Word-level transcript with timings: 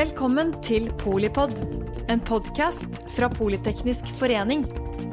Velkommen 0.00 0.54
til 0.64 0.86
Polipod, 0.96 1.50
en 2.08 2.22
podkast 2.24 2.94
fra 3.12 3.26
Politeknisk 3.28 4.06
forening. 4.16 4.62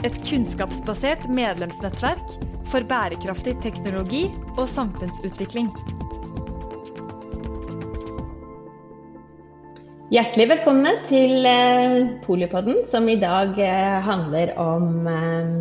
Et 0.08 0.16
kunnskapsbasert 0.30 1.26
medlemsnettverk 1.28 2.38
for 2.72 2.88
bærekraftig 2.88 3.58
teknologi 3.66 4.22
og 4.54 4.64
samfunnsutvikling. 4.72 5.68
Hjertelig 10.16 10.48
velkomne 10.54 10.94
til 11.10 11.50
eh, 11.52 11.98
Polipodden, 12.24 12.86
som 12.88 13.12
i 13.12 13.18
dag 13.20 13.60
eh, 13.60 13.98
handler 14.08 14.54
om 14.56 14.88
eh, 15.04 15.52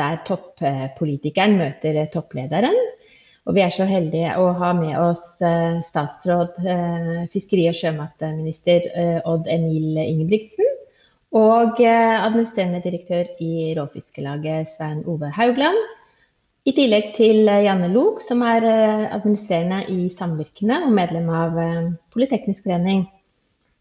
der 0.00 0.18
toppolitikeren 0.26 1.54
møter 1.62 2.02
topplederen. 2.10 2.82
Og 3.42 3.56
vi 3.56 3.62
er 3.64 3.72
så 3.74 3.86
heldige 3.88 4.36
å 4.38 4.52
ha 4.60 4.70
med 4.76 4.94
oss 5.02 5.24
eh, 5.42 5.80
statsråd, 5.82 6.60
eh, 6.62 7.24
fiskeri- 7.32 7.66
og 7.70 7.74
sjømatminister 7.74 8.86
eh, 8.92 9.18
Odd 9.26 9.48
Emil 9.50 9.98
Ingebrigtsen. 9.98 10.68
Og 11.32 11.80
administrerende 11.80 12.82
direktør 12.84 13.30
i 13.40 13.72
Råfiskelaget 13.78 14.68
Svein 14.74 15.00
Ove 15.08 15.30
Haugland. 15.32 15.78
I 16.68 16.74
tillegg 16.76 17.14
til 17.16 17.48
Janne 17.48 17.88
Log, 17.88 18.20
som 18.20 18.44
er 18.44 18.66
administrerende 18.68 19.78
i 19.88 20.10
Samvirkene 20.12 20.82
og 20.84 20.92
medlem 20.92 21.30
av 21.32 21.56
Politeknisk 22.12 22.66
forening. 22.68 23.06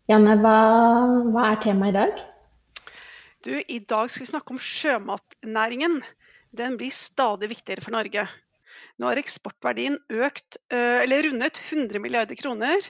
Janne, 0.08 0.38
hva, 0.40 0.56
hva 1.36 1.50
er 1.50 1.60
temaet 1.68 1.92
i 1.92 1.98
dag? 2.00 2.24
Du, 3.44 3.52
I 3.60 3.82
dag 3.84 4.08
skal 4.08 4.24
vi 4.24 4.32
snakke 4.32 4.56
om 4.56 4.64
sjømatnæringen. 4.72 6.00
Den 6.56 6.80
blir 6.80 6.96
stadig 6.96 7.52
viktigere 7.52 7.84
for 7.84 8.00
Norge. 8.00 8.30
Nå 9.02 9.10
har 9.10 9.18
eksportverdien 9.18 9.96
økt, 10.14 10.60
eh, 10.70 11.02
eller 11.02 11.26
rundet 11.26 11.58
100 11.58 12.00
milliarder 12.04 12.38
kroner. 12.38 12.86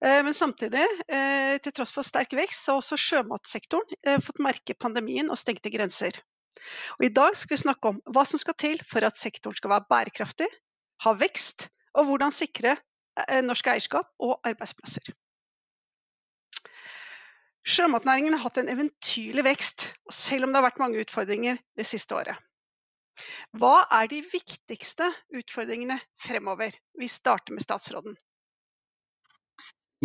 Eh, 0.00 0.22
men 0.24 0.32
samtidig, 0.32 0.86
eh, 1.08 1.58
til 1.60 1.74
tross 1.76 1.92
for 1.92 2.06
sterk 2.06 2.32
vekst, 2.32 2.66
har 2.66 2.80
også 2.80 2.96
sjømatsektoren 2.96 4.22
fått 4.24 4.40
merke 4.40 4.74
pandemien 4.74 5.28
og 5.28 5.36
stengte 5.36 5.68
grenser. 5.68 6.16
Og 6.96 7.04
I 7.04 7.12
dag 7.12 7.36
skal 7.36 7.56
vi 7.56 7.62
snakke 7.64 7.92
om 7.92 8.00
hva 8.08 8.24
som 8.26 8.40
skal 8.40 8.56
til 8.56 8.80
for 8.88 9.04
at 9.04 9.20
sektoren 9.20 9.56
skal 9.56 9.74
være 9.74 9.88
bærekraftig, 9.90 10.48
ha 11.04 11.12
vekst, 11.12 11.68
og 11.94 12.06
hvordan 12.08 12.32
sikre 12.32 12.78
norsk 13.44 13.66
eierskap 13.66 14.08
og 14.18 14.40
arbeidsplasser. 14.46 15.12
Sjømatnæringen 17.66 18.32
har 18.32 18.46
hatt 18.46 18.56
en 18.62 18.70
eventyrlig 18.72 19.44
vekst, 19.44 19.90
selv 20.08 20.46
om 20.46 20.52
det 20.52 20.62
har 20.62 20.70
vært 20.70 20.80
mange 20.80 21.02
utfordringer 21.02 21.58
det 21.76 21.86
siste 21.86 22.16
året. 22.16 22.38
Hva 23.58 23.86
er 24.00 24.10
de 24.10 24.20
viktigste 24.32 25.10
utfordringene 25.36 26.00
fremover? 26.22 26.76
Vi 26.98 27.08
starter 27.08 27.56
med 27.56 27.64
statsråden. 27.64 28.18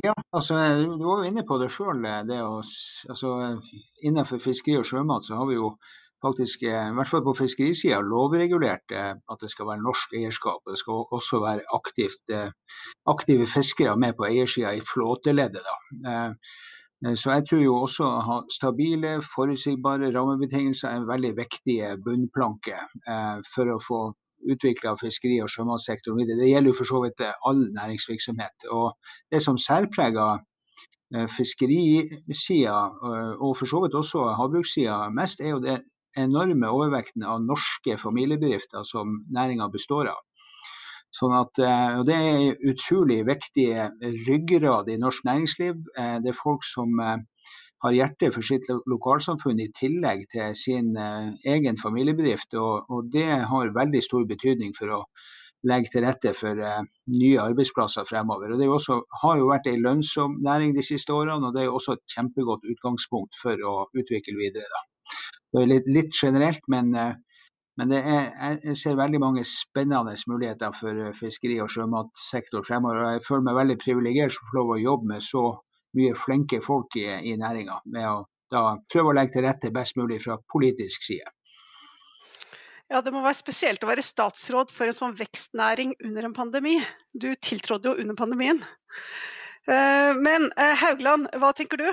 Ja, 0.04 0.14
altså, 0.36 0.56
Du 1.00 1.06
var 1.06 1.24
jo 1.24 1.30
inne 1.30 1.46
på 1.48 1.58
det 1.62 1.70
sjøl. 1.72 2.04
Altså, 2.06 3.62
innenfor 4.04 4.42
fiskeri 4.44 4.80
og 4.82 4.86
sjømat 4.86 5.28
så 5.28 5.40
har 5.40 5.48
vi 5.48 5.56
jo 5.56 5.78
faktisk, 6.26 6.64
eh, 6.64 6.90
i 6.90 6.96
hvert 6.98 7.12
fall 7.12 7.24
på 7.24 7.36
fiskerisida, 7.38 8.00
lovregulert 8.02 8.92
eh, 8.92 9.14
at 9.32 9.42
det 9.42 9.50
skal 9.52 9.70
være 9.70 9.84
norsk 9.88 10.16
eierskap. 10.20 10.62
Det 10.70 10.78
skal 10.82 11.06
også 11.18 11.42
være 11.44 11.68
aktivt, 11.80 12.24
eh, 12.34 12.50
aktive 13.14 13.48
fiskere 13.48 13.98
med 13.98 14.18
på 14.18 14.28
eiersida 14.30 14.74
i 14.74 14.86
flåteleddet. 14.94 15.64
da. 16.04 16.34
Eh, 17.06 17.16
så 17.16 17.32
jeg 17.36 17.46
tror 17.50 17.64
jo 17.64 17.78
også 17.84 18.08
å 18.08 18.24
ha 18.28 18.38
stabile, 18.54 19.18
forutsigbare 19.36 20.12
rammebetingelser 20.16 20.90
er 20.90 21.02
en 21.02 21.10
veldig 21.10 21.34
viktig 21.38 21.80
bunnplanke 22.06 22.78
eh, 22.78 23.40
for 23.54 23.74
å 23.74 23.82
få 23.82 24.02
utvikla 24.46 24.94
fiskeri- 25.00 25.42
og 25.42 25.50
sjømatsektoren 25.50 26.20
videre. 26.22 26.42
Det 26.42 26.52
gjelder 26.52 26.72
jo 26.72 26.80
for 26.80 26.90
så 26.90 27.02
vidt 27.06 27.24
all 27.50 27.64
næringsvirksomhet. 27.74 28.68
Og 28.74 28.94
det 29.34 29.42
som 29.42 29.58
særpreger 29.58 30.44
eh, 31.16 31.28
fiskerisida, 31.34 32.78
og 33.40 33.56
for 33.58 33.70
så 33.70 33.82
vidt 33.86 33.98
også 33.98 34.28
havbrukssida 34.38 35.06
mest, 35.16 35.42
er 35.42 35.56
jo 35.56 35.64
det 35.64 35.80
enorme 36.16 36.70
overvekten 36.72 37.26
av 37.28 37.42
norske 37.44 37.98
familiebedrifter 38.00 38.86
som 38.88 39.18
næringa 39.34 39.68
består 39.74 40.14
av. 40.14 40.22
Sånn 41.16 41.36
at, 41.38 41.60
eh, 41.64 42.00
og 42.00 42.06
Det 42.10 42.16
er 42.16 42.72
utrolig 42.72 43.22
viktige 43.28 43.92
ryggrad 44.28 44.90
i 44.92 44.98
norsk 45.00 45.24
næringsliv. 45.24 45.78
Eh, 45.98 46.18
det 46.24 46.34
er 46.34 46.42
folk 46.42 46.66
som 46.68 47.00
eh, 47.00 47.24
har 47.86 47.96
hjerte 47.96 48.32
for 48.34 48.44
sitt 48.44 48.68
lokalsamfunn 48.68 49.62
i 49.64 49.70
tillegg 49.80 50.26
til 50.32 50.56
sin 50.58 50.96
egen 50.98 51.78
familiebedrift. 51.78 52.56
Og, 52.58 52.90
og 52.90 53.12
det 53.14 53.28
har 53.52 53.74
veldig 53.76 54.02
stor 54.02 54.26
betydning 54.26 54.74
for 54.76 54.92
å 54.96 55.02
legge 55.70 55.92
til 55.94 56.06
rette 56.06 56.32
for 56.38 56.58
nye 56.58 57.44
arbeidsplasser 57.44 58.08
fremover. 58.10 58.54
Og 58.54 58.60
Det 58.60 58.70
også, 58.70 58.98
har 59.22 59.38
jo 59.38 59.52
vært 59.52 59.70
en 59.70 59.84
lønnsom 59.86 60.40
næring 60.42 60.74
de 60.74 60.84
siste 60.86 61.14
årene, 61.14 61.46
og 61.46 61.54
det 61.54 61.66
er 61.66 61.78
også 61.78 61.96
et 61.96 62.16
kjempegodt 62.16 62.66
utgangspunkt 62.74 63.38
for 63.38 63.62
å 63.62 63.76
utvikle 63.94 64.38
videre. 64.40 64.66
Da. 64.66 64.82
Det 65.54 65.62
er 65.62 65.72
litt, 65.76 65.92
litt 66.00 66.24
generelt, 66.24 66.66
men 66.68 66.92
men 67.80 67.92
er, 67.92 68.60
jeg 68.64 68.78
ser 68.80 68.96
veldig 69.00 69.20
mange 69.20 69.44
spennende 69.48 70.16
muligheter 70.32 70.76
for 70.76 71.06
eh, 71.08 71.16
fiskeri- 71.18 71.62
og 71.64 71.72
sjømatsektor 71.72 72.64
fremover. 72.68 73.02
og 73.04 73.18
Jeg 73.18 73.26
føler 73.28 73.48
meg 73.50 73.60
veldig 73.60 73.78
privilegert 73.84 74.36
som 74.36 74.48
får 74.48 74.60
lov 74.60 74.72
å 74.76 74.82
jobbe 74.84 75.12
med 75.12 75.26
så 75.26 75.44
mye 75.96 76.16
flinke 76.20 76.62
folk 76.64 76.96
i, 77.00 77.08
i 77.32 77.36
næringa. 77.40 77.82
Med 77.92 78.08
å 78.08 78.24
da 78.52 78.76
prøve 78.92 79.12
å 79.12 79.16
legge 79.18 79.36
til 79.36 79.48
rette 79.48 79.74
best 79.76 79.98
mulig 80.00 80.22
fra 80.24 80.38
politisk 80.54 81.04
side. 81.04 81.32
Ja, 82.92 83.02
Det 83.02 83.12
må 83.12 83.24
være 83.26 83.38
spesielt 83.40 83.84
å 83.84 83.90
være 83.90 84.06
statsråd 84.06 84.72
for 84.74 84.88
en 84.88 84.96
sånn 84.96 85.16
vekstnæring 85.18 85.96
under 86.06 86.28
en 86.28 86.36
pandemi. 86.38 86.76
Du 87.14 87.32
tiltrådde 87.34 87.90
jo 87.92 88.04
under 88.04 88.18
pandemien. 88.20 88.62
Eh, 89.66 90.12
men 90.22 90.52
eh, 90.54 90.76
Haugland, 90.78 91.32
hva 91.42 91.50
tenker 91.58 91.82
du? 91.82 91.88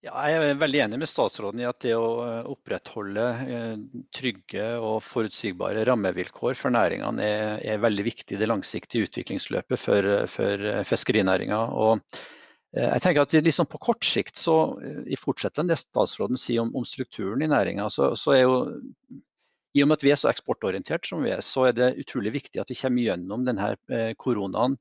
Ja, 0.00 0.14
jeg 0.32 0.36
er 0.40 0.56
veldig 0.56 0.78
enig 0.80 0.98
med 1.02 1.08
statsråden 1.10 1.60
i 1.60 1.66
at 1.68 1.82
det 1.84 1.90
å 1.92 2.04
eh, 2.24 2.46
opprettholde 2.48 3.24
eh, 3.44 3.80
trygge 4.16 4.68
og 4.80 5.02
forutsigbare 5.04 5.82
rammevilkår 5.84 6.56
for 6.56 6.72
næringene 6.72 7.26
er, 7.26 7.58
er 7.74 7.82
veldig 7.82 8.06
viktig 8.06 8.38
i 8.38 8.40
det 8.40 8.48
langsiktige 8.48 9.10
utviklingsløpet 9.10 9.82
for, 9.82 10.08
for 10.32 10.64
fiskerinæringa. 10.88 11.58
Eh, 11.76 12.86
jeg 12.86 13.04
tenker 13.04 13.26
at 13.26 13.36
liksom 13.44 13.68
På 13.68 13.82
kort 13.90 14.08
sikt, 14.08 14.40
så 14.40 14.56
i 15.04 15.20
fortsettende 15.20 15.74
det 15.74 15.82
statsråden 15.82 16.40
sier 16.40 16.64
om, 16.64 16.72
om 16.80 16.88
strukturen 16.88 17.44
i 17.44 17.50
næringa, 17.52 17.90
så, 17.92 18.14
så, 18.16 18.38
er 18.38 18.46
jo 18.46 18.56
i 19.76 19.84
og 19.84 19.92
med 19.92 20.00
at 20.00 20.08
vi 20.08 20.14
er 20.14 20.22
så 20.22 20.32
eksportorientert 20.32 21.12
som 21.12 21.20
vi 21.28 21.34
er, 21.36 21.44
så 21.44 21.68
er 21.68 21.76
det 21.76 21.92
utrolig 22.00 22.32
viktig 22.40 22.64
at 22.64 22.72
vi 22.72 22.80
kommer 22.80 23.04
gjennom 23.04 23.44
denne 23.44 23.74
koronaen 24.16 24.80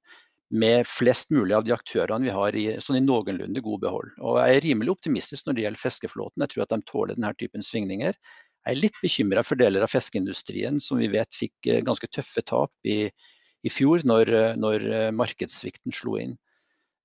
med 0.50 0.88
flest 0.90 1.30
mulig 1.30 1.54
av 1.54 1.66
de 1.66 1.74
aktørene 1.76 2.26
vi 2.26 2.34
har 2.34 2.56
i, 2.58 2.66
sånn 2.82 2.98
i 2.98 3.06
noenlunde 3.06 3.62
god 3.62 3.84
behold. 3.86 4.12
Og 4.18 4.40
Jeg 4.42 4.58
er 4.58 4.66
rimelig 4.66 4.96
optimistisk 4.96 5.46
når 5.46 5.56
det 5.56 5.66
gjelder 5.66 5.84
fiskeflåten. 5.84 6.44
Jeg 6.44 6.54
tror 6.54 6.66
at 6.66 6.74
de 6.74 6.80
tåler 6.90 7.18
denne 7.18 7.34
typen 7.38 7.66
svingninger. 7.66 8.18
Jeg 8.18 8.76
er 8.76 8.82
litt 8.82 8.98
bekymra 9.04 9.44
for 9.46 9.60
deler 9.60 9.86
av 9.86 9.94
fiskeindustrien 9.94 10.82
som 10.84 11.00
vi 11.02 11.10
vet 11.14 11.30
fikk 11.38 11.70
eh, 11.70 11.84
ganske 11.86 12.10
tøffe 12.12 12.44
tap 12.50 12.74
i, 12.84 13.06
i 13.62 13.72
fjor, 13.72 14.04
når, 14.10 14.34
når, 14.60 14.88
eh, 14.90 15.10
markedssvikten 15.16 15.94
slo 15.96 16.18
inn. 16.20 16.36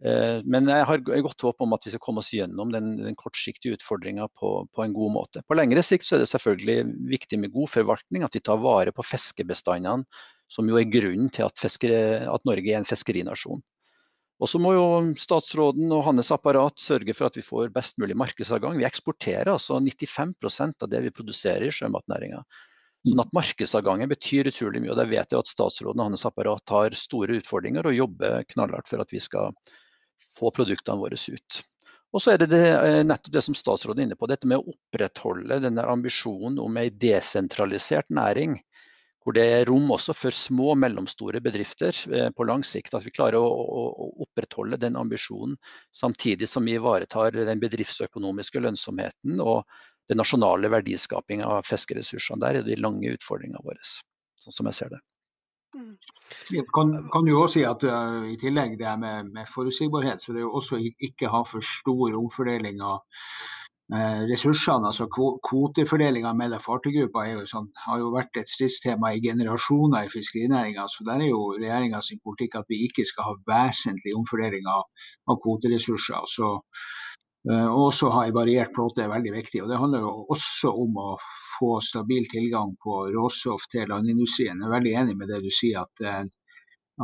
Eh, 0.04 0.40
men 0.48 0.68
jeg 0.72 0.88
har 0.88 1.04
godt 1.04 1.44
håp 1.46 1.62
om 1.64 1.76
at 1.76 1.86
vi 1.86 1.92
skal 1.92 2.02
komme 2.02 2.24
oss 2.24 2.32
gjennom 2.34 2.72
den, 2.74 2.94
den 3.04 3.16
kortsiktige 3.18 3.76
utfordringa 3.78 4.26
på, 4.40 4.56
på, 4.72 4.84
en 4.84 4.96
god 4.96 5.14
måte. 5.14 5.44
På 5.46 5.56
lengre 5.56 5.84
sikt 5.84 6.10
er 6.12 6.24
det 6.24 6.30
selvfølgelig 6.32 6.80
viktig 7.12 7.40
med 7.44 7.54
god 7.54 7.70
forvaltning, 7.76 8.24
at 8.26 8.34
vi 8.36 8.42
tar 8.44 8.60
vare 8.64 8.92
på 8.92 9.04
fiskebestandene 9.06 10.08
som 10.50 10.68
jo 10.68 10.78
er 10.78 10.90
grunnen 10.90 11.30
til 11.32 11.46
at, 11.46 11.58
fiskere, 11.60 12.26
at 12.30 12.44
Norge 12.48 12.70
er 12.70 12.80
en 12.80 12.88
fiskerinasjon. 12.88 13.62
Og 14.42 14.50
så 14.50 14.58
må 14.58 14.74
jo 14.74 14.86
statsråden 15.18 15.92
og 15.94 16.04
hans 16.08 16.32
apparat 16.34 16.80
sørge 16.82 17.14
for 17.14 17.30
at 17.30 17.36
vi 17.38 17.44
får 17.46 17.70
best 17.74 18.00
mulig 18.02 18.16
markedsadgang. 18.18 18.76
Vi 18.80 18.86
eksporterer 18.86 19.52
altså 19.52 19.78
95% 19.78 20.84
av 20.84 20.90
det 20.90 21.04
vi 21.06 21.12
produserer 21.14 21.68
i 21.68 21.74
sjømatnæringa. 21.74 22.42
Sånn 23.04 23.20
at 23.20 23.34
markedsadgangen 23.36 24.10
betyr 24.10 24.48
utrolig 24.50 24.82
mye. 24.82 24.94
og 24.94 24.98
Der 25.02 25.10
vet 25.10 25.32
jeg 25.32 25.44
at 25.44 25.50
statsråden 25.50 26.02
og 26.02 26.10
hans 26.10 26.26
apparat 26.26 26.72
har 26.72 26.96
store 26.98 27.38
utfordringer 27.38 27.86
og 27.86 27.96
jobber 27.96 28.44
knallhardt 28.50 28.90
for 28.90 29.04
at 29.04 29.12
vi 29.14 29.22
skal 29.22 29.54
få 30.34 30.50
produktene 30.54 30.98
våre 30.98 31.18
ut. 31.18 31.60
Og 32.14 32.22
så 32.22 32.34
er 32.34 32.42
det, 32.42 32.52
det 32.52 32.62
eh, 32.70 33.00
nettopp 33.06 33.34
det 33.34 33.42
som 33.42 33.56
statsråden 33.58 34.02
er 34.02 34.08
inne 34.08 34.18
på, 34.18 34.28
dette 34.30 34.48
med 34.50 34.60
å 34.60 34.74
opprettholde 34.74 35.58
denne 35.64 35.84
ambisjonen 35.90 36.60
om 36.62 36.76
ei 36.78 36.88
desentralisert 36.90 38.06
næring 38.14 38.54
hvor 39.24 39.36
det 39.36 39.44
er 39.48 39.64
rom 39.70 39.88
også 39.94 40.12
for 40.16 40.36
små 40.36 40.74
og 40.74 40.80
mellomstore 40.82 41.40
bedrifter 41.44 41.96
eh, 42.12 42.28
på 42.36 42.44
lang 42.44 42.64
sikt. 42.66 42.92
At 42.96 43.06
vi 43.06 43.14
klarer 43.14 43.40
å, 43.40 43.48
å, 43.48 43.86
å, 44.04 44.10
opprettholde 44.26 44.78
den 44.80 44.98
ambisjonen 45.00 45.56
samtidig 45.96 46.50
som 46.50 46.68
vi 46.68 46.76
ivaretar 46.76 47.32
den 47.38 47.62
bedriftsøkonomiske 47.62 48.60
lønnsomheten 48.60 49.40
og 49.40 49.64
den 50.12 50.20
nasjonale 50.20 50.68
verdiskapinga 50.72 51.48
av 51.48 51.64
fiskeressursene. 51.64 52.42
Der 52.44 52.60
er 52.60 52.68
de 52.68 52.76
lange 52.76 53.16
utfordringene 53.16 53.64
våre, 53.64 53.80
sånn 54.44 54.58
som 54.58 54.68
jeg 54.68 54.82
ser 54.82 54.92
det. 54.92 55.02
Jeg 56.52 56.68
Kan, 56.74 56.92
kan 57.10 57.26
du 57.26 57.32
også 57.34 57.58
si 57.58 57.62
at 57.66 57.82
uh, 57.82 58.22
I 58.30 58.36
tillegg 58.38 58.76
det 58.78 58.92
med, 59.00 59.32
med, 59.34 59.48
forutsigbarhet, 59.50 60.22
så 60.22 60.34
det 60.34 60.42
er 60.42 60.46
jo 60.46 60.52
også 60.60 60.78
ikke 60.78 61.32
ha 61.32 61.40
for 61.48 61.64
stor 61.66 62.14
omfordeling 62.14 62.78
av 62.84 63.00
ressursene, 63.92 64.88
altså 64.88 65.06
Kvotefordelinga 65.12 66.32
mellom 66.32 66.60
fartøygrupper 66.60 67.44
sånn, 67.46 67.68
har 67.84 67.98
jo 68.00 68.12
vært 68.14 68.36
et 68.40 68.48
stridstema 68.48 69.12
i 69.12 69.20
generasjoner 69.20 70.06
i 70.06 70.12
fiskerinæringa. 70.12 70.86
Så 70.88 71.04
der 71.04 71.20
er 71.20 71.28
jo 71.28 71.52
regjeringa 71.58 72.00
sin 72.00 72.20
politikk 72.24 72.56
at 72.56 72.70
vi 72.70 72.84
ikke 72.86 73.04
skal 73.04 73.24
ha 73.28 73.34
vesentlig 73.46 74.14
omfordeling 74.16 74.64
av, 74.66 74.88
av 75.28 75.40
kvoteressurser. 75.44 76.24
Så, 76.24 76.54
uh, 77.50 77.68
også 77.68 78.08
ha 78.14 78.24
en 78.24 78.38
variert 78.38 78.72
flåte 78.74 79.04
er 79.04 79.12
veldig 79.12 79.34
viktig. 79.36 79.62
og 79.62 79.68
Det 79.68 79.80
handler 79.82 80.00
jo 80.06 80.14
også 80.32 80.72
om 80.72 80.96
å 80.96 81.10
få 81.58 81.76
stabil 81.84 82.24
tilgang 82.32 82.72
på 82.80 83.04
råstoff 83.12 83.68
til 83.70 83.92
landindustrien. 83.92 84.64
Jeg 84.64 84.70
er 84.70 84.76
veldig 84.78 84.96
enig 85.02 85.18
med 85.20 85.28
det 85.28 85.44
du 85.44 85.52
sier 85.52 85.84
at 85.84 86.06
uh, 86.08 86.24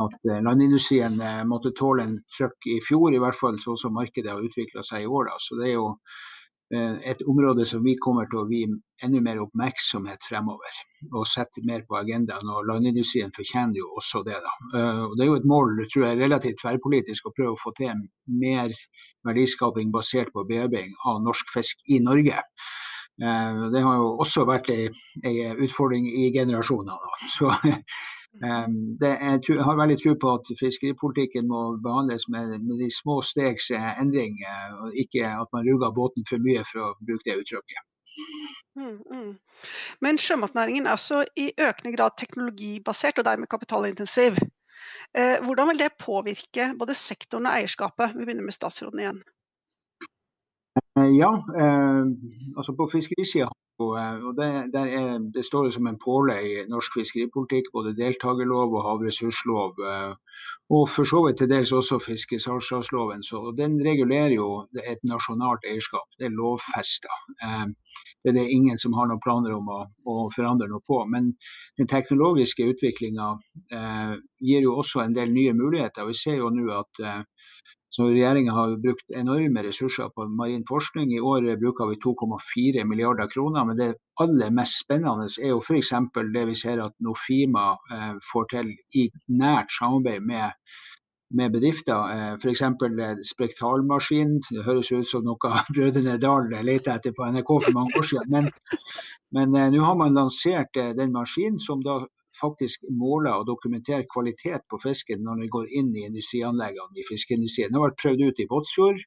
at 0.01 0.23
landindustrien 0.23 1.17
måtte 1.43 1.73
tåle 1.75 2.05
en 2.07 2.13
trøkk 2.31 2.67
i 2.71 2.77
fjor, 2.79 3.11
i 3.11 3.17
hvert 3.19 3.35
fall 3.35 3.57
sånn 3.59 3.75
som 3.75 3.91
markedet 3.91 4.31
har 4.31 4.39
utvikla 4.39 4.85
seg 4.87 5.03
i 5.03 5.09
år. 5.19 5.25
Da. 5.27 5.33
Så 5.43 5.57
det 5.59 5.65
er 5.67 5.73
jo 5.73 5.89
Eh, 5.91 6.30
et 6.71 7.21
område 7.27 7.65
som 7.67 7.83
vi 7.83 7.97
kommer 7.99 8.29
til 8.29 8.41
å 8.41 8.47
vie 8.47 8.67
enda 9.03 9.21
mer 9.23 9.41
oppmerksomhet 9.43 10.23
fremover. 10.27 10.77
Og 11.11 11.27
sette 11.29 11.63
mer 11.67 11.83
på 11.87 11.97
agendaen. 11.99 12.49
Og 12.49 12.67
landindustrien 12.69 13.33
fortjener 13.35 13.81
jo 13.81 13.89
også 13.99 14.23
det. 14.27 14.37
da. 14.45 14.53
Eh, 14.77 15.01
og 15.07 15.17
Det 15.17 15.25
er 15.25 15.31
jo 15.31 15.39
et 15.39 15.49
mål 15.53 15.83
tror 15.91 16.05
jeg, 16.07 16.19
relativt 16.21 16.61
tverrpolitisk 16.61 17.27
å 17.27 17.33
prøve 17.35 17.55
å 17.55 17.59
få 17.59 17.73
til 17.77 18.05
mer 18.27 18.71
verdiskaping 19.27 19.91
basert 19.91 20.31
på 20.33 20.45
bearbeiding 20.47 20.95
av 21.05 21.21
norsk 21.23 21.51
fisk 21.53 21.77
i 21.89 21.99
Norge. 21.99 22.39
Eh, 23.21 23.61
det 23.73 23.83
har 23.83 23.99
jo 23.99 24.15
også 24.23 24.45
vært 24.47 24.71
en 24.71 25.61
utfordring 25.65 26.07
i 26.07 26.31
generasjoner. 26.33 26.95
Da. 26.95 27.31
Så 27.35 27.51
Ehm, 28.39 28.97
er, 29.03 29.39
jeg, 29.43 29.63
har 29.67 29.79
veldig 29.81 29.97
tro 29.99 30.13
på 30.23 30.33
at 30.37 30.51
fiskeripolitikken 30.59 31.47
må 31.51 31.61
behandles 31.83 32.29
med, 32.31 32.57
med 32.63 32.79
de 32.79 32.87
små 32.95 33.19
stegs 33.21 33.71
endring, 33.75 34.39
og 34.79 34.95
ikke 35.03 35.25
at 35.27 35.49
man 35.53 35.67
ruger 35.67 35.95
båten 35.99 36.27
for 36.29 36.39
mye, 36.45 36.63
for 36.69 36.85
å 36.85 36.93
bruke 37.01 37.27
det 37.27 37.41
uttrykket. 37.43 37.83
Mm, 38.79 38.99
mm. 39.11 39.33
Men 40.01 40.17
sjømatnæringen 40.17 40.87
er 40.87 40.95
også 40.95 41.25
i 41.35 41.51
økende 41.59 41.91
grad 41.97 42.15
teknologibasert 42.17 43.19
og 43.19 43.27
dermed 43.27 43.51
kapitalintensiv. 43.51 44.39
Eh, 45.17 45.37
hvordan 45.45 45.67
vil 45.67 45.79
det 45.79 45.91
påvirke 45.99 46.71
både 46.79 46.95
sektoren 46.95 47.45
og 47.45 47.57
eierskapet? 47.57 48.15
Vi 48.15 48.25
begynner 48.25 48.47
med 48.47 48.55
statsråden 48.55 49.03
igjen. 49.03 49.23
Eh, 50.97 51.09
ja, 51.19 51.31
eh, 51.61 52.05
altså 52.57 52.75
på 52.77 52.87
fiskerisida 52.93 53.51
Eh, 53.99 54.23
og 54.27 54.35
det, 54.37 54.47
er, 54.75 55.19
det, 55.33 55.43
står 55.45 55.69
som 55.75 55.87
en 55.89 55.99
påle 56.01 56.37
i 56.45 56.53
norsk 56.69 56.99
fiskeripolitikk, 56.99 57.71
både 57.73 57.95
deltakerlov 57.97 58.75
og 58.75 58.85
havressurslov. 58.87 59.81
Eh, 59.91 60.39
og 60.75 60.85
for 60.89 61.07
så 61.07 61.21
vidt 61.25 61.41
til 61.41 61.49
dels 61.51 61.73
også 61.75 61.99
fiskesalgslagsloven. 62.05 63.23
Og 63.39 63.51
den 63.57 63.77
regulerer 63.85 64.35
jo 64.35 64.49
et 64.83 65.01
nasjonalt 65.07 65.67
eierskap. 65.67 66.07
Det 66.19 66.29
er 66.29 66.35
lovfesta. 66.37 67.19
Eh, 67.43 67.67
det 68.23 68.33
er 68.33 68.37
det 68.39 68.47
ingen 68.55 68.79
som 68.81 68.95
har 68.97 69.09
noen 69.09 69.23
planer 69.23 69.55
om 69.57 69.69
å, 69.71 69.81
å 70.07 70.17
forandre 70.35 70.69
noe 70.71 70.83
på. 70.87 71.01
Men 71.11 71.33
den 71.79 71.89
teknologiske 71.91 72.67
utviklinga 72.73 73.33
gir 74.41 74.65
jo 74.65 74.75
også 74.77 75.01
en 75.03 75.15
del 75.15 75.31
nye 75.33 75.53
muligheter. 75.57 76.05
Vi 76.07 76.17
ser 76.17 76.37
jo 76.39 76.51
nå 76.53 76.67
at 76.75 77.01
så 77.91 78.05
Regjeringa 78.07 78.53
har 78.55 78.77
brukt 78.79 79.11
enorme 79.11 79.63
ressurser 79.65 80.09
på 80.15 80.25
marin 80.31 80.63
forskning. 80.67 81.09
I 81.11 81.19
år 81.19 81.49
bruker 81.59 81.89
vi 81.89 81.97
2,4 81.99 82.85
milliarder 82.87 83.27
kroner. 83.27 83.65
Men 83.65 83.77
det 83.77 83.89
aller 84.23 84.53
mest 84.55 84.77
spennende 84.79 85.27
er 85.27 85.51
jo 85.51 85.59
f.eks. 85.59 85.91
det 86.35 86.45
vi 86.47 86.55
ser 86.55 86.79
at 86.85 86.95
Nofima 87.03 87.65
eh, 87.91 88.13
får 88.31 88.47
til 88.53 88.71
i 88.95 89.09
nært 89.27 89.75
samarbeid 89.75 90.23
med, 90.23 90.55
med 91.35 91.51
bedrifter. 91.51 92.15
Eh, 92.15 92.31
F.eks. 92.39 92.63
spektralmaskin. 93.33 94.39
Det 94.47 94.63
høres 94.69 94.93
ut 94.95 95.11
som 95.11 95.27
noe 95.27 95.51
Brødrene 95.75 96.15
Dal 96.15 96.47
lette 96.63 96.95
etter 96.95 97.11
på 97.17 97.27
NRK 97.27 97.53
for 97.57 97.75
mange 97.75 97.99
år 97.99 98.07
siden. 98.13 98.51
Men, 99.35 99.55
eh, 99.55 99.67
nå 99.75 99.83
har 99.83 99.99
man 99.99 100.15
lansert 100.15 100.79
eh, 100.79 100.95
den 100.95 101.11
maskinen 101.11 101.59
som 101.59 101.83
da 101.83 102.05
faktisk 102.41 102.83
måler 102.89 103.37
og 103.37 103.47
dokumenterer 103.49 104.09
kvalitet 104.11 104.65
på 104.69 104.79
fisken 104.81 105.23
når 105.25 105.43
den 105.43 105.53
går 105.53 105.69
inn 105.79 105.93
i 105.95 106.07
industrianleggene 106.09 106.99
i 106.99 107.07
fiskeindustrien. 107.07 107.71
Det 107.71 107.79
har 107.79 107.89
vært 107.89 108.03
prøvd 108.03 108.27
ut 108.27 108.43
i 108.43 108.49
Båtsfjord 108.49 109.05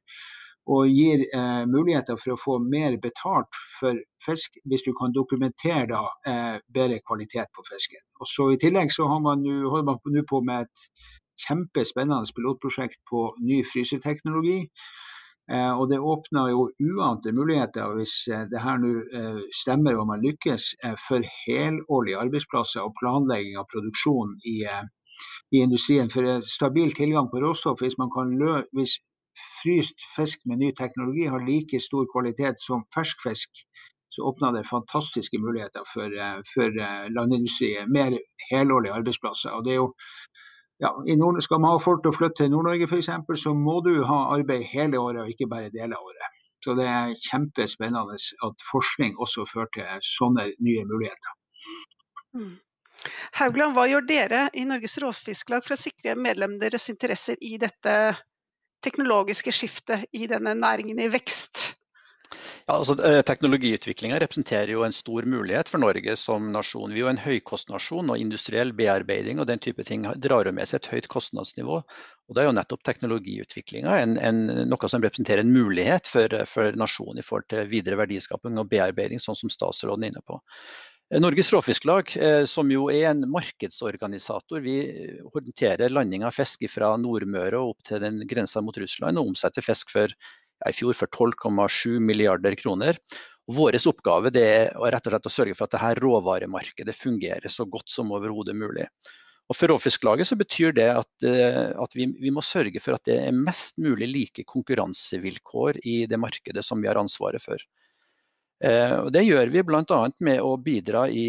og 0.65 0.89
gir 0.89 1.21
eh, 1.27 1.63
muligheter 1.69 2.17
for 2.17 2.33
å 2.33 2.39
få 2.41 2.55
mer 2.63 2.95
betalt 3.01 3.53
for 3.77 3.99
fisk 4.25 4.57
hvis 4.65 4.85
du 4.85 4.91
kan 4.97 5.13
dokumentere 5.13 5.85
da, 5.91 6.05
eh, 6.25 6.55
bedre 6.73 7.01
kvalitet 7.05 7.51
på 7.53 7.65
fisken. 7.67 8.01
Og 8.19 8.29
så 8.29 8.49
I 8.53 8.61
tillegg 8.61 8.93
så 8.93 9.05
man 9.21 9.43
nu, 9.45 9.69
holder 9.69 9.91
man 9.91 10.15
nå 10.15 10.25
på 10.25 10.41
med 10.41 10.65
et 10.65 10.87
kjempespennende 11.45 12.33
pilotprosjekt 12.33 13.03
på 13.09 13.27
ny 13.43 13.61
fryseteknologi. 13.67 14.63
Eh, 15.51 15.73
og 15.79 15.89
det 15.91 15.99
åpner 16.01 16.49
jo 16.49 16.61
uante 16.81 17.29
muligheter 17.37 17.91
hvis 17.93 18.13
eh, 18.33 18.47
det 18.49 18.63
her 18.63 18.79
nå 18.81 18.93
eh, 19.13 19.41
stemmer 19.53 19.99
og 20.01 20.07
man 20.09 20.23
lykkes 20.25 20.71
for 21.05 21.27
helårlige 21.45 22.21
arbeidsplasser 22.23 22.81
og 22.81 22.95
planlegging 22.97 23.59
av 23.61 23.67
produksjon 23.69 24.33
i, 24.49 24.63
i 25.53 25.61
industrien. 25.61 26.09
For 26.09 26.41
stabil 26.49 26.95
tilgang 26.97 27.29
på 27.29 27.43
råstoff, 27.43 27.83
hvis 27.85 27.99
man 28.01 28.09
kan 28.15 28.33
hvis 28.73 28.97
fryst 29.61 30.01
fisk 30.15 30.41
med 30.49 30.63
ny 30.63 30.71
teknologi 30.73 31.27
har 31.29 31.43
like 31.45 31.79
stor 31.83 32.07
kvalitet 32.09 32.61
som 32.63 32.87
fersk 32.95 33.21
fisk, 33.27 33.65
så 34.09 34.23
åpner 34.29 34.53
det 34.55 34.67
fantastiske 34.69 35.37
muligheter 35.43 35.83
for, 35.91 36.13
for 36.53 36.77
landindustrien. 37.11 37.91
Mer 37.91 38.15
helårlige 38.47 38.95
arbeidsplasser. 38.95 39.51
Og 39.57 39.65
det 39.65 39.73
er 39.73 39.81
jo 39.81 39.89
ja, 40.83 40.91
Nord, 41.15 41.41
skal 41.43 41.61
man 41.63 41.75
ha 41.75 41.79
folk 41.79 42.03
til 42.03 42.11
å 42.11 42.15
flytte 42.15 42.43
til 42.43 42.51
Nord-Norge 42.51 42.87
f.eks., 42.89 43.11
så 43.41 43.53
må 43.55 43.79
du 43.85 43.93
ha 44.07 44.19
arbeid 44.35 44.65
hele 44.73 44.99
året 44.99 45.23
og 45.23 45.31
ikke 45.31 45.47
bare 45.51 45.71
deler 45.73 45.95
av 45.95 46.09
året. 46.09 46.41
Så 46.63 46.73
det 46.75 46.87
er 46.89 47.15
kjempespennende 47.21 48.17
at 48.47 48.67
forskning 48.71 49.15
også 49.21 49.45
fører 49.47 49.71
til 49.75 50.05
sånne 50.09 50.49
nye 50.65 50.85
muligheter. 50.89 51.35
Mm. 52.35 52.55
Haugland, 53.37 53.75
hva 53.75 53.85
gjør 53.87 54.07
dere 54.09 54.41
i 54.57 54.65
Norges 54.67 54.97
Råfisklag 55.03 55.63
for 55.63 55.75
å 55.75 55.79
sikre 55.79 56.15
medlemmene 56.17 56.63
deres 56.63 56.89
interesser 56.91 57.37
i 57.39 57.55
dette 57.61 57.95
teknologiske 58.85 59.53
skiftet 59.53 60.07
i 60.13 60.27
denne 60.31 60.55
næringen 60.57 60.99
i 61.01 61.09
vekst? 61.11 61.75
Ja, 62.65 62.75
altså, 62.75 62.95
eh, 63.05 63.21
Teknologiutviklinga 63.25 64.19
representerer 64.21 64.71
jo 64.73 64.83
en 64.85 64.95
stor 64.95 65.27
mulighet 65.29 65.69
for 65.69 65.81
Norge 65.83 66.15
som 66.19 66.47
nasjon. 66.53 66.93
Vi 66.93 67.01
er 67.01 67.05
jo 67.05 67.11
en 67.11 67.21
høykostnasjon, 67.21 68.09
og 68.09 68.21
industriell 68.21 68.73
bearbeiding 68.77 69.39
og 69.39 69.47
den 69.51 69.61
type 69.61 69.85
ting 69.87 70.07
drar 70.23 70.49
jo 70.49 70.55
med 70.55 70.69
seg 70.69 70.81
et 70.81 70.91
høyt 70.93 71.09
kostnadsnivå. 71.11 71.81
Og 72.25 72.35
Da 72.35 72.41
er 72.41 72.49
jo 72.49 72.55
nettopp 72.57 72.81
teknologiutviklinga 72.83 73.99
noe 74.65 74.89
som 74.89 75.03
representerer 75.03 75.43
en 75.45 75.53
mulighet 75.53 76.09
for, 76.09 76.33
for 76.49 76.73
nasjonen 76.73 77.21
i 77.21 77.25
forhold 77.25 77.47
til 77.53 77.69
videre 77.69 77.99
verdiskaping 78.01 78.57
og 78.57 78.69
bearbeiding, 78.71 79.21
sånn 79.21 79.37
som 79.37 79.53
statsråden 79.53 80.07
er 80.07 80.15
inne 80.15 80.25
på. 80.25 80.41
Eh, 81.13 81.21
Norges 81.21 81.53
Råfisklag, 81.53 82.15
eh, 82.17 82.45
som 82.45 82.71
jo 82.71 82.87
er 82.89 83.11
en 83.11 83.27
markedsorganisator, 83.29 84.59
vi 84.59 84.79
håndterer 85.33 85.93
landing 85.93 86.25
av 86.25 86.33
fisk 86.33 86.65
fra 86.71 86.95
Nordmøre 86.97 87.61
og 87.61 87.75
opp 87.75 87.85
til 87.85 88.01
den 88.01 88.23
grensa 88.27 88.63
mot 88.65 88.77
Russland, 88.77 89.21
og 89.21 89.29
omsetter 89.33 89.65
fisk 89.65 89.93
for 89.93 90.15
i 90.69 90.73
fjor 90.75 90.95
for 90.97 91.11
12,7 91.11 91.99
milliarder 91.99 92.55
kroner. 92.59 92.99
Og 93.45 93.59
vår 93.59 93.77
oppgave 93.91 94.31
er 94.41 94.71
rett 94.73 95.05
og 95.05 95.13
slett 95.13 95.29
å 95.29 95.33
sørge 95.33 95.57
for 95.57 95.67
at 95.67 95.75
dette 95.75 95.93
råvaremarkedet 96.01 96.95
fungerer 96.97 97.51
så 97.51 97.67
godt 97.69 97.91
som 97.93 98.13
overhodet 98.15 98.57
mulig. 98.57 98.87
Og 99.45 99.57
For 99.57 99.69
Råfisklaget 99.69 100.25
så 100.31 100.37
betyr 100.39 100.73
det 100.73 100.87
at, 100.89 101.11
eh, 101.27 101.69
at 101.77 101.91
vi, 101.93 102.07
vi, 102.17 102.31
må 102.33 102.41
sørge 102.41 102.81
for 102.81 102.97
at 102.97 103.05
det 103.05 103.19
er 103.27 103.35
mest 103.35 103.77
mulig 103.77 104.07
like 104.09 104.45
konkurransevilkår 104.49 105.83
i 105.85 105.97
det 106.09 106.17
markedet 106.17 106.65
som 106.65 106.81
vi 106.81 106.89
har 106.89 106.97
ansvaret 106.97 107.43
for. 107.43 107.61
Eh, 108.65 108.95
og 109.03 109.11
det 109.13 109.25
gjør 109.27 109.51
vi 109.53 109.61
bl.a. 109.67 109.99
med 110.25 110.41
å 110.41 110.55
bidra 110.57 111.05
i, 111.11 111.27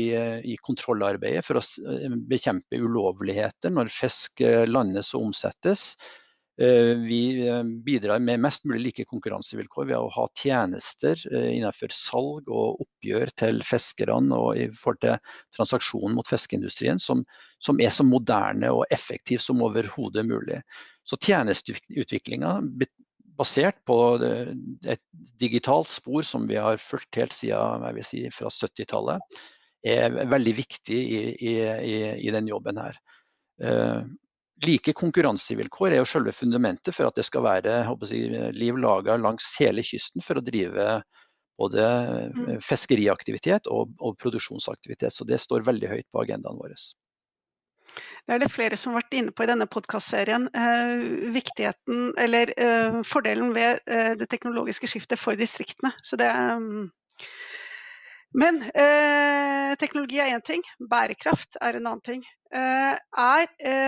i, 0.48 0.56
kontrollarbeidet 0.64 1.44
for 1.44 1.60
å 1.60 1.64
eh, 1.92 2.16
bekjempe 2.30 2.80
ulovligheter 2.80 3.74
når 3.74 3.92
fisk 3.92 4.40
landes 4.70 5.12
og 5.12 5.28
omsettes. 5.28 5.90
Eh, 6.58 6.96
vi 6.96 7.48
eh, 7.48 7.62
bidrar 7.62 8.18
med 8.18 8.40
mest 8.40 8.64
mulig 8.64 8.80
like 8.80 9.04
konkurransevilkår 9.04 9.90
ved 9.90 9.98
å 10.00 10.08
ha 10.14 10.22
tjenester 10.40 11.20
eh, 11.28 11.50
innenfor 11.58 11.92
salg 11.92 12.48
og 12.48 12.80
oppgjør 12.80 13.32
til 13.42 13.60
fiskerne 13.66 14.38
og 14.40 14.62
i 14.62 14.70
forhold 14.72 15.02
til 15.02 15.18
transaksjonen 15.58 16.16
mot 16.16 16.28
fiskeindustrien 16.28 17.02
som, 17.02 17.26
som, 17.60 17.76
er 17.76 17.92
så 17.92 18.08
moderne 18.08 18.72
og 18.72 18.86
effektiv 18.88 19.44
som 19.44 19.60
overhodet 19.68 20.24
mulig. 20.24 20.62
Så 21.04 21.20
tjenesteutviklinga 21.20 22.56
basert 23.36 23.82
på 23.84 24.00
et 24.16 25.02
digitalt 25.36 25.92
spor 25.92 26.24
som 26.24 26.48
vi 26.48 26.56
har 26.56 26.80
fulgt 26.80 27.20
helt 27.20 27.36
siden 27.36 28.00
si, 28.00 28.24
fra 28.32 28.48
70-tallet, 28.48 29.40
er 29.84 30.16
veldig 30.32 30.54
viktig 30.56 30.96
i, 30.96 31.20
i, 31.36 31.56
i, 32.16 32.30
den 32.32 32.48
jobben 32.48 32.80
her. 32.80 32.96
Like 34.64 34.94
konkurransevilkår 34.96 35.92
er 35.92 36.00
jo 36.00 36.08
selve 36.08 36.32
fundamentet 36.32 36.94
for 36.96 37.10
at 37.10 37.18
det 37.18 37.26
skal 37.28 37.44
være 37.44 37.80
jeg, 37.84 38.52
liv 38.56 38.78
laga 38.80 39.18
langs 39.20 39.50
hele 39.60 39.84
kysten 39.84 40.24
for 40.24 40.40
å 40.40 40.44
drive 40.44 41.02
både 41.60 41.82
mm. 42.36 42.60
fiskeriaktivitet 42.64 43.68
og, 43.72 43.92
og, 44.00 44.16
produksjonsaktivitet. 44.20 45.12
Så 45.12 45.24
det 45.28 45.40
står 45.42 45.66
veldig 45.66 45.90
høyt 45.92 46.08
på 46.12 46.22
agendaen 46.24 46.60
vår. 46.60 46.74
Det 48.26 48.34
er 48.34 48.42
det 48.42 48.50
flere 48.52 48.76
som 48.80 48.92
har 48.92 49.04
vært 49.04 49.16
inne 49.16 49.32
på 49.32 49.44
i 49.44 49.48
denne 49.48 49.68
podkastserien. 49.70 50.48
Eh, 50.52 51.04
viktigheten, 51.36 52.10
eller 52.20 52.52
eh, 52.60 53.00
fordelen 53.06 53.54
ved 53.56 53.80
eh, 53.86 54.12
det 54.18 54.28
teknologiske 54.32 54.90
skiftet 54.90 55.20
for 55.20 55.38
distriktene. 55.38 55.94
Så 56.04 56.20
det 56.20 56.32
um... 56.32 56.88
Men 58.36 58.58
eh, 58.74 59.55
teknologi 59.80 60.20
er 60.22 60.32
én 60.36 60.44
ting, 60.44 60.62
bærekraft 60.90 61.58
er 61.60 61.76
en 61.76 61.86
annen 61.86 62.04
ting. 62.06 62.24
Eh, 62.54 62.94
er, 62.94 63.46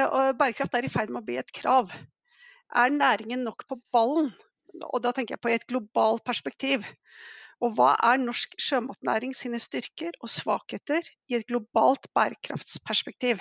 og 0.08 0.38
bærekraft 0.38 0.74
er 0.74 0.86
i 0.86 0.92
ferd 0.92 1.12
med 1.14 1.22
å 1.22 1.26
bli 1.26 1.38
et 1.40 1.52
krav. 1.54 1.94
Er 2.74 2.92
næringen 2.92 3.46
nok 3.46 3.64
på 3.68 3.80
ballen? 3.92 4.32
Og 4.92 5.02
da 5.02 5.12
tenker 5.16 5.34
jeg 5.34 5.42
på 5.42 5.50
i 5.50 5.56
et 5.56 5.68
globalt 5.70 6.24
perspektiv. 6.26 6.84
Og 7.64 7.74
hva 7.74 7.94
er 8.10 8.20
norsk 8.22 8.54
sjømatnæring 8.62 9.32
sine 9.34 9.58
styrker 9.62 10.14
og 10.22 10.30
svakheter 10.30 11.06
i 11.30 11.38
et 11.38 11.46
globalt 11.48 12.06
bærekraftsperspektiv? 12.14 13.40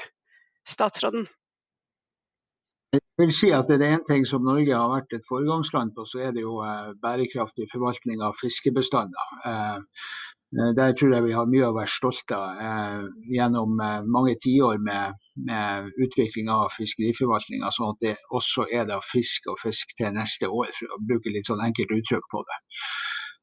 Statsråden? 0.67 1.27
Jeg 2.93 3.01
vil 3.19 3.33
si 3.35 3.49
at 3.53 3.67
det 3.69 3.81
er 3.81 3.97
én 3.97 4.05
ting 4.07 4.23
som 4.27 4.45
Norge 4.45 4.73
har 4.73 4.89
vært 4.89 5.13
et 5.17 5.27
foregangsland 5.27 5.93
på, 5.95 6.05
så 6.07 6.21
er 6.27 6.31
det 6.35 6.43
jo 6.45 6.61
eh, 6.63 6.93
bærekraftig 7.03 7.67
forvaltning 7.71 8.23
av 8.23 8.37
fiskebestander. 8.39 9.33
Eh, 10.55 10.67
eh, 10.67 10.75
der 10.75 10.93
tror 10.93 11.13
jeg 11.13 11.23
vi 11.25 11.35
har 11.35 11.49
mye 11.51 11.67
å 11.67 11.75
være 11.75 11.91
stolte 11.91 12.37
av 12.37 13.07
gjennom 13.31 13.75
mange 14.15 14.35
tiår 14.43 14.79
med, 14.79 15.19
med, 15.49 15.91
utvikling 16.05 16.49
av 16.53 16.71
fiskeriforvaltninga, 16.77 17.71
sånn 17.71 17.93
at 17.95 18.05
det 18.05 18.15
også 18.31 18.67
er 18.71 18.87
da 18.87 19.01
fisk 19.03 19.51
og 19.51 19.59
fisk 19.59 19.91
til 19.97 20.15
neste 20.15 20.47
år, 20.47 20.71
for 20.77 20.95
å 20.95 21.03
bruke 21.09 21.33
litt 21.33 21.49
sånn 21.49 21.63
enkelt 21.67 21.91
uttrykk 21.99 22.31
på 22.31 22.43
det. 22.47 22.59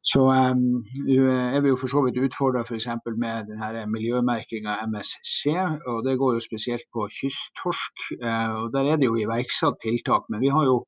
Så 0.04 0.20
um, 0.28 0.82
er 1.08 1.62
vi 1.64 1.70
jo 1.70 1.78
for 1.80 1.88
så 1.88 2.02
vidt 2.04 2.18
utfordra 2.20 2.60
f.eks. 2.60 2.90
med 3.16 3.46
denne 3.48 3.86
miljømerkinga 3.88 4.74
MSC. 4.92 5.54
og 5.88 6.02
Det 6.04 6.18
går 6.20 6.34
jo 6.36 6.42
spesielt 6.44 6.84
på 6.92 7.06
kysttorsk. 7.08 8.02
Uh, 8.20 8.52
og 8.66 8.66
Der 8.74 8.90
er 8.92 9.00
det 9.00 9.08
jo 9.08 9.16
iverksatt 9.16 9.80
tiltak. 9.80 10.28
Men 10.28 10.44
vi 10.44 10.52
har 10.52 10.68
jo 10.68 10.82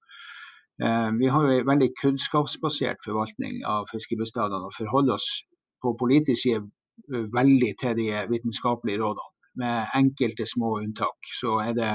vi 0.77 1.29
har 1.33 1.41
jo 1.41 1.55
en 1.57 1.69
veldig 1.71 1.87
kunnskapsbasert 1.97 3.01
forvaltning 3.01 3.63
av 3.65 3.87
fiskebestandene 3.89 4.69
og 4.69 4.75
forholder 4.77 5.15
oss 5.15 5.31
på 5.83 5.97
politisk 6.01 6.43
side 6.43 6.65
veldig 7.33 7.73
til 7.81 7.97
de 7.99 8.07
vitenskapelige 8.31 9.03
rådene. 9.03 9.33
Med 9.57 9.93
enkelte 9.97 10.45
små 10.45 10.75
unntak, 10.83 11.29
så 11.41 11.59
er 11.65 11.73
det, 11.73 11.93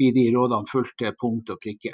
blir 0.00 0.14
de 0.16 0.30
rådene 0.32 0.70
fulgt 0.70 0.96
til 0.98 1.12
punkt 1.20 1.50
og 1.52 1.58
prikke. 1.60 1.92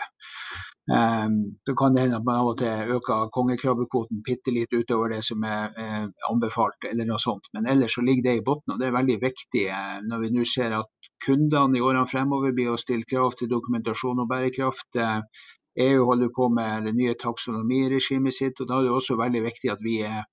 Um, 0.89 1.59
så 1.67 1.75
kan 1.77 1.93
det 1.93 2.03
hende 2.03 2.17
at 2.17 2.25
man 2.25 2.39
av 2.41 2.47
og 2.53 2.59
til 2.59 2.93
øker 2.95 3.27
kongekrabbekvoten 3.35 4.23
bitte 4.25 4.55
litt 4.55 4.73
utover 4.73 5.11
det 5.13 5.19
som 5.27 5.43
er 5.45 5.75
eh, 5.83 6.07
anbefalt, 6.31 6.87
eller 6.91 7.05
noe 7.11 7.21
sånt. 7.21 7.51
Men 7.53 7.67
ellers 7.69 7.99
så 7.99 8.05
ligger 8.07 8.25
det 8.29 8.37
i 8.39 8.45
bunnen, 8.47 8.73
og 8.73 8.81
det 8.81 8.87
er 8.89 8.97
veldig 8.97 9.19
viktig 9.27 9.67
eh, 9.69 9.99
når 10.07 10.23
vi 10.23 10.31
nå 10.37 10.47
ser 10.49 10.79
at 10.79 11.11
kundene 11.27 11.77
i 11.77 11.85
årene 11.85 12.09
fremover 12.09 12.55
blir 12.57 12.73
å 12.73 12.81
stille 12.81 13.05
krav 13.11 13.37
til 13.37 13.51
dokumentasjon 13.53 14.23
og 14.25 14.31
bærekraft. 14.31 14.89
Eh, 14.97 15.45
EU 15.89 16.07
holder 16.09 16.33
på 16.35 16.49
med 16.51 16.89
det 16.89 16.95
nye 16.97 17.19
taksonomiregimet 17.21 18.35
sitt, 18.35 18.61
og 18.61 18.71
da 18.71 18.79
er 18.79 18.89
det 18.89 18.97
også 18.97 19.19
veldig 19.21 19.45
viktig 19.45 19.71
at 19.75 19.85
vi 19.85 20.01
er 20.09 20.25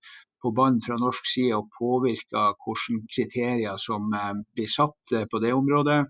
på 0.45 0.53
banen 0.59 0.81
fra 0.85 0.97
norsk 1.01 1.25
side 1.33 1.57
og 1.57 1.71
påvirker 1.79 2.53
hvilke 2.65 2.99
kriterier 3.15 3.79
som 3.81 4.13
eh, 4.13 4.33
blir 4.55 4.69
satt 4.71 5.15
eh, 5.15 5.25
på 5.31 5.41
det 5.43 5.53
området 5.57 6.03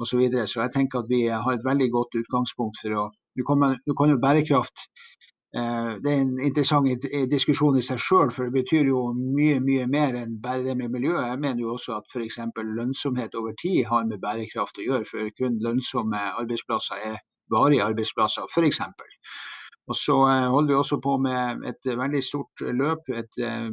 osv. 0.00 0.26
Så, 0.32 0.44
så 0.52 0.64
jeg 0.64 0.74
tenker 0.76 1.00
at 1.00 1.08
vi 1.08 1.22
har 1.28 1.54
et 1.54 1.64
veldig 1.66 1.88
godt 1.96 2.20
utgangspunkt 2.20 2.82
for 2.82 2.98
å 2.98 3.08
nå 3.38 3.44
kan, 3.46 4.10
jo 4.10 4.18
bærekraft 4.20 4.82
eh, 5.54 5.92
det 6.02 6.12
er 6.12 6.24
en 6.24 6.32
interessant 6.44 7.06
diskusjon 7.30 7.78
i 7.78 7.84
seg 7.86 8.00
sjøl, 8.02 8.32
for 8.34 8.48
det 8.48 8.56
betyr 8.58 8.90
jo 8.90 9.04
mye 9.16 9.60
mye 9.64 9.86
mer 9.88 10.18
enn 10.18 10.36
bare 10.42 10.64
det 10.66 10.76
med 10.76 10.92
miljøet. 10.92 11.30
Jeg 11.30 11.40
mener 11.46 11.64
jo 11.64 11.76
også 11.76 11.96
at 12.00 12.10
f.eks. 12.10 12.40
lønnsomhet 12.58 13.38
over 13.38 13.56
tid 13.62 13.86
har 13.92 14.08
med 14.10 14.20
bærekraft 14.24 14.82
å 14.82 14.88
gjøre, 14.88 15.08
for 15.08 15.32
kun 15.38 15.60
lønnsomme 15.62 16.26
arbeidsplasser 16.42 17.06
er 17.12 17.22
varige 17.50 17.86
arbeidsplasser, 17.86 18.50
f.eks. 18.50 18.82
Og 19.90 19.96
så 19.98 20.16
eh, 20.32 20.48
holder 20.54 20.72
vi 20.72 20.80
også 20.80 21.00
på 21.02 21.16
med 21.26 21.64
et 21.70 21.88
veldig 22.02 22.22
stort 22.24 22.66
løp, 22.82 23.08
et 23.22 23.40
eh, 23.46 23.70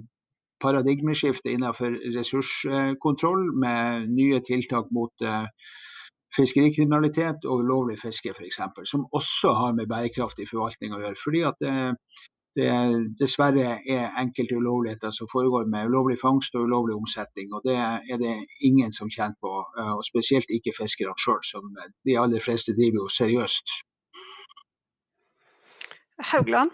paradigmeskifte 0.64 1.54
innenfor 1.54 2.00
ressurskontroll, 2.18 3.52
med 3.66 4.08
nye 4.10 4.40
tiltak 4.48 4.90
mot 4.92 5.28
fiskerikriminalitet 6.34 7.46
og 7.46 7.62
ulovlig 7.62 8.00
fiske 8.02 8.34
f.eks., 8.34 8.58
som 8.90 9.06
også 9.20 9.54
har 9.60 9.78
med 9.78 9.90
bærekraftig 9.92 10.50
forvaltning 10.50 10.96
å 10.96 11.04
gjøre. 11.04 11.22
fordi 11.22 11.44
at 11.46 11.62
det, 11.62 11.76
det 12.58 12.70
dessverre 13.22 13.66
er 13.96 14.16
enkelte 14.22 14.58
ulovligheter 14.58 15.12
som 15.14 15.30
foregår 15.32 15.70
med 15.74 15.90
ulovlig 15.92 16.18
fangst 16.22 16.56
og 16.56 16.66
ulovlig 16.68 16.96
omsetning. 16.96 17.54
og 17.54 17.62
Det 17.68 17.78
er 17.78 18.18
det 18.24 18.36
ingen 18.70 18.92
som 18.92 19.10
kjenner 19.10 19.38
på, 19.42 19.52
eh, 19.80 19.94
og 19.98 20.06
spesielt 20.12 20.50
ikke 20.58 20.78
fiskerne 20.80 21.14
sjøl, 21.24 21.44
som 21.52 21.70
de 22.06 22.18
aller 22.24 22.42
fleste 22.48 22.74
driver 22.80 23.04
jo 23.04 23.08
seriøst. 23.20 23.68
Haugland? 26.18 26.72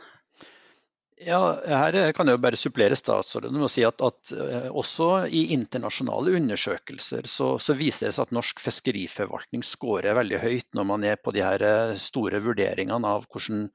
Ja, 1.23 1.39
her 1.63 1.95
kan 2.15 2.27
jeg 2.27 2.35
jo 2.35 2.41
bare 2.43 2.59
supplere 2.59 2.97
statsråden 2.99 3.55
med 3.55 3.67
å 3.67 3.71
si 3.71 3.83
at, 3.87 4.01
at 4.03 4.33
uh, 4.35 4.67
også 4.75 5.27
i 5.31 5.45
internasjonale 5.55 6.33
undersøkelser 6.39 7.29
så, 7.29 7.53
så, 7.61 7.75
viser 7.79 8.09
det 8.09 8.17
seg 8.17 8.27
at 8.27 8.35
norsk 8.35 8.59
fiskeriforvaltning 8.63 9.63
scorer 9.63 10.17
veldig 10.17 10.41
høyt 10.41 10.67
når 10.75 10.89
man 10.89 11.07
er 11.07 11.21
på 11.21 11.31
de 11.35 11.45
her 11.45 11.63
eh, 11.63 11.95
store 12.01 12.41
vurderingene 12.43 13.07
av 13.07 13.27
hvordan 13.31 13.69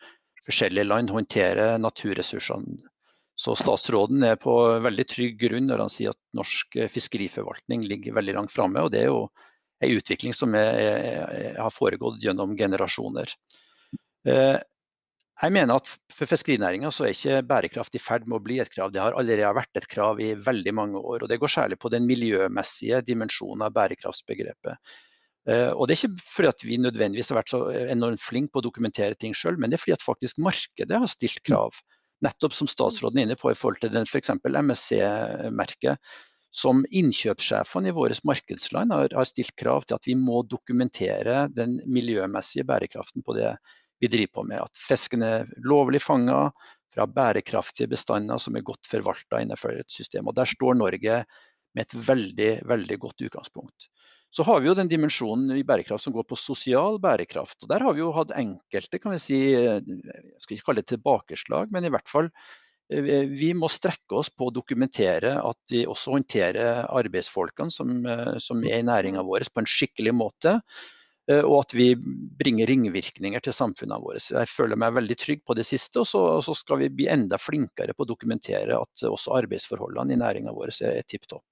forskjellige 0.45 0.89
land 0.89 1.13
håndterer 1.15 1.79
naturressursene. 1.81 2.83
Så 3.39 3.55
statsråden 3.55 4.25
er 4.27 4.39
på 4.41 4.55
veldig 4.83 5.05
trygg 5.07 5.37
grunn 5.39 5.69
når 5.71 5.85
han 5.85 5.93
sier 5.95 6.17
at 6.17 6.21
norsk 6.37 6.75
eh, 6.77 6.91
fiskeriforvaltning 6.91 7.85
ligger 7.87 8.17
veldig 8.19 8.35
langt 8.41 8.53
framme. 8.53 8.83
Og 8.83 8.91
det 8.93 9.05
er 9.05 9.13
jo 9.13 9.29
en 9.79 9.95
utvikling 9.95 10.35
som 10.35 10.57
er, 10.59 10.81
er, 10.83 11.53
har 11.55 11.71
foregått 11.71 12.19
gjennom 12.25 12.57
generasjoner. 12.59 13.31
Uh, 14.27 14.59
jeg 15.39 15.55
mener 15.55 15.79
at 15.79 15.91
for 16.11 16.27
fiskerinæringa 16.27 16.91
så 16.91 17.07
er 17.07 17.15
ikke 17.15 17.43
bærekraft 17.47 17.95
i 17.95 18.01
ferd 18.03 18.25
med 18.27 18.41
å 18.41 18.43
bli 18.43 18.57
et 18.59 18.71
krav. 18.75 18.91
Det 18.91 19.03
har 19.03 19.15
allerede 19.15 19.53
vært 19.55 19.79
et 19.79 19.87
krav 19.91 20.19
i 20.23 20.33
veldig 20.35 20.73
mange 20.75 20.99
år. 20.99 21.23
og 21.23 21.29
Det 21.31 21.39
går 21.39 21.53
særlig 21.53 21.79
på 21.79 21.93
den 21.95 22.09
miljømessige 22.11 23.05
dimensjonen 23.07 23.63
av 23.69 23.77
bærekraftsbegrepet. 23.77 24.97
Eh, 25.49 25.71
og 25.71 25.87
Det 25.87 25.95
er 25.95 26.01
ikke 26.03 26.27
fordi 26.27 26.51
at 26.51 26.65
vi 26.67 26.81
nødvendigvis 26.83 27.31
har 27.31 27.39
vært 27.39 27.55
så 27.55 27.63
enormt 27.71 28.25
flinke 28.25 28.53
på 28.53 28.59
å 28.59 28.67
dokumentere 28.67 29.15
ting 29.15 29.37
sjøl, 29.37 29.57
men 29.57 29.71
det 29.71 29.79
er 29.79 29.85
fordi 29.85 29.97
at 29.97 30.09
faktisk 30.09 30.43
markedet 30.43 30.99
har 30.99 31.15
stilt 31.15 31.43
krav. 31.47 31.79
Nettopp 32.27 32.53
som 32.53 32.67
statsråden 32.67 33.23
er 33.23 33.29
inne 33.29 33.39
på 33.39 33.53
i 33.53 33.57
forhold 33.59 33.79
til 33.79 33.95
f.eks. 34.03 34.35
MSC-merket. 34.43 36.03
Som 36.51 36.83
innkjøpssjefene 36.91 37.93
i 37.93 37.95
våre 37.95 38.17
markedsland 38.27 38.91
har, 38.91 39.13
har 39.15 39.27
stilt 39.29 39.55
krav 39.55 39.85
til 39.87 39.95
at 40.01 40.07
vi 40.09 40.17
må 40.19 40.43
dokumentere 40.49 41.45
den 41.55 41.77
miljømessige 41.87 42.67
bærekraften 42.67 43.23
på 43.23 43.37
det 43.37 43.53
vi 44.01 44.11
driver 44.11 44.35
på 44.39 44.47
med. 44.49 44.63
At 44.65 44.83
fisken 44.89 45.25
er 45.27 45.49
lovlig 45.65 46.01
fanga 46.05 46.49
fra 46.95 47.07
bærekraftige 47.07 47.91
bestander 47.91 48.41
som 48.43 48.57
er 48.57 48.67
godt 48.67 48.89
forvalta 48.89 49.43
innenfor 49.43 49.77
et 49.77 49.91
system. 49.93 50.29
Og 50.29 50.37
Der 50.39 50.49
står 50.49 50.79
Norge 50.79 51.25
med 51.75 51.85
et 51.85 51.95
veldig, 52.09 52.53
veldig 52.69 52.99
godt 52.99 53.27
utgangspunkt. 53.29 53.91
Så 54.31 54.45
har 54.45 54.61
vi 54.61 54.69
jo 54.69 54.77
den 54.77 54.91
dimensjonen 54.91 55.57
i 55.57 55.65
bærekraft 55.65 56.05
som 56.05 56.13
går 56.13 56.27
på 56.29 56.37
sosial 56.37 56.99
bærekraft. 57.01 57.63
og 57.63 57.69
Der 57.71 57.85
har 57.85 57.95
vi 57.97 58.03
jo 58.03 58.13
hatt 58.13 58.35
enkelte, 58.37 59.01
kan 59.01 59.15
vi 59.15 59.21
si, 59.23 59.39
jeg 59.57 60.43
skal 60.43 60.57
ikke 60.57 60.67
kalle 60.67 60.85
det 60.85 60.91
tilbakeslag, 60.93 61.73
men 61.73 61.89
i 61.89 61.93
hvert 61.93 62.11
fall 62.11 62.29
eh, 62.93 63.25
vi 63.31 63.55
må 63.57 63.71
strekke 63.73 64.21
oss 64.21 64.29
på 64.29 64.49
å 64.49 64.55
dokumentere 64.55 65.39
at 65.41 65.73
vi 65.73 65.87
også 65.89 66.19
håndterer 66.19 66.85
arbeidsfolkene 66.93 67.73
som, 67.73 68.05
eh, 68.05 68.37
som 68.43 68.61
er 68.65 68.83
i 68.83 68.89
næringa 68.91 69.25
vår 69.25 69.49
på 69.49 69.65
en 69.65 69.73
skikkelig 69.79 70.13
måte. 70.17 70.59
Eh, 71.31 71.45
og 71.45 71.61
at 71.61 71.75
vi 71.77 71.91
bringer 72.41 72.71
ringvirkninger 72.71 73.43
til 73.45 73.53
samfunnene 73.53 74.01
våre. 74.01 74.21
Jeg 74.21 74.49
føler 74.51 74.81
meg 74.81 74.97
veldig 74.97 75.19
trygg 75.21 75.45
på 75.45 75.57
det 75.59 75.67
siste, 75.69 76.01
og 76.01 76.09
så, 76.09 76.23
så 76.45 76.57
skal 76.57 76.81
vi 76.85 76.91
bli 77.01 77.09
enda 77.13 77.39
flinkere 77.41 77.95
på 77.97 78.07
å 78.07 78.09
dokumentere 78.09 78.79
at 78.81 79.05
også 79.09 79.37
arbeidsforholdene 79.43 80.17
i 80.17 80.21
næringa 80.23 80.55
vår 80.57 80.73
er 80.89 81.05
tipp 81.09 81.29
topp. 81.29 81.45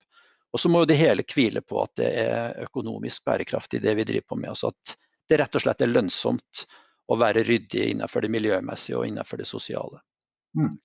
Og 0.54 0.62
så 0.62 0.70
må 0.72 0.80
jo 0.82 0.88
det 0.88 0.96
hele 0.96 1.26
hvile 1.28 1.60
på 1.60 1.82
at 1.82 1.92
det 2.00 2.08
er 2.22 2.62
økonomisk 2.64 3.26
bærekraftig 3.28 3.82
det 3.84 3.92
vi 3.98 4.06
driver 4.08 4.30
på 4.30 4.38
med. 4.40 4.54
Altså 4.54 4.72
at 4.72 4.96
det 5.28 5.40
rett 5.42 5.58
og 5.58 5.64
slett 5.66 5.82
er 5.84 5.90
lønnsomt 5.90 6.62
å 7.12 7.18
være 7.20 7.42
ryddig 7.44 7.90
innenfor 7.90 8.24
det 8.24 8.30
miljømessige 8.32 8.96
og 8.96 9.10
innenfor 9.10 9.42
det 9.42 9.48
sosiale. 9.50 10.00
Mm. 10.56 10.78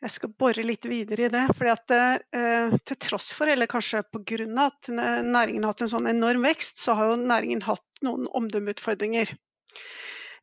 Jeg 0.00 0.12
skal 0.14 0.32
bore 0.40 0.64
litt 0.64 0.86
videre 0.88 1.26
i 1.26 1.32
det. 1.32 1.42
fordi 1.56 1.72
at 1.72 1.92
eh, 2.36 2.76
Til 2.88 2.98
tross 3.04 3.32
for, 3.36 3.50
eller 3.52 3.68
kanskje 3.68 4.02
pga. 4.08 4.46
at 4.64 4.88
næringen 4.88 5.64
har 5.64 5.74
hatt 5.74 5.84
en 5.84 5.92
sånn 5.92 6.08
enorm 6.08 6.46
vekst, 6.46 6.80
så 6.80 6.96
har 6.96 7.12
jo 7.12 7.20
næringen 7.20 7.62
hatt 7.66 7.84
noen 8.02 8.28
omdømmeutfordringer. 8.32 9.34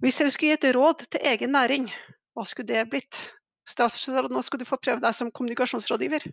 Hvis 0.03 0.19
jeg 0.21 0.33
skulle 0.33 0.53
gi 0.53 0.59
et 0.59 0.75
råd 0.75 1.07
til 1.09 1.25
egen 1.25 1.55
næring, 1.57 1.89
hva 2.37 2.45
skulle 2.45 2.69
det 2.69 2.89
blitt? 2.91 3.23
Statsråd, 3.67 4.29
nå 4.31 4.43
skal 4.45 4.61
du 4.61 4.67
få 4.67 4.77
prøve 4.79 5.01
deg 5.03 5.15
som 5.15 5.31
kommunikasjonsrådgiver. 5.33 6.23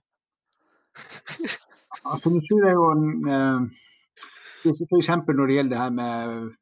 altså, 2.11 2.31
nå 2.31 2.43
tror 2.45 2.69
jeg 2.69 2.77
jo 2.77 2.85
eh, 3.33 3.65
F.eks. 4.71 5.09
når 5.11 5.49
det 5.49 5.57
gjelder 5.57 5.73
det 5.73 5.81
her 5.81 5.97
med 5.97 6.53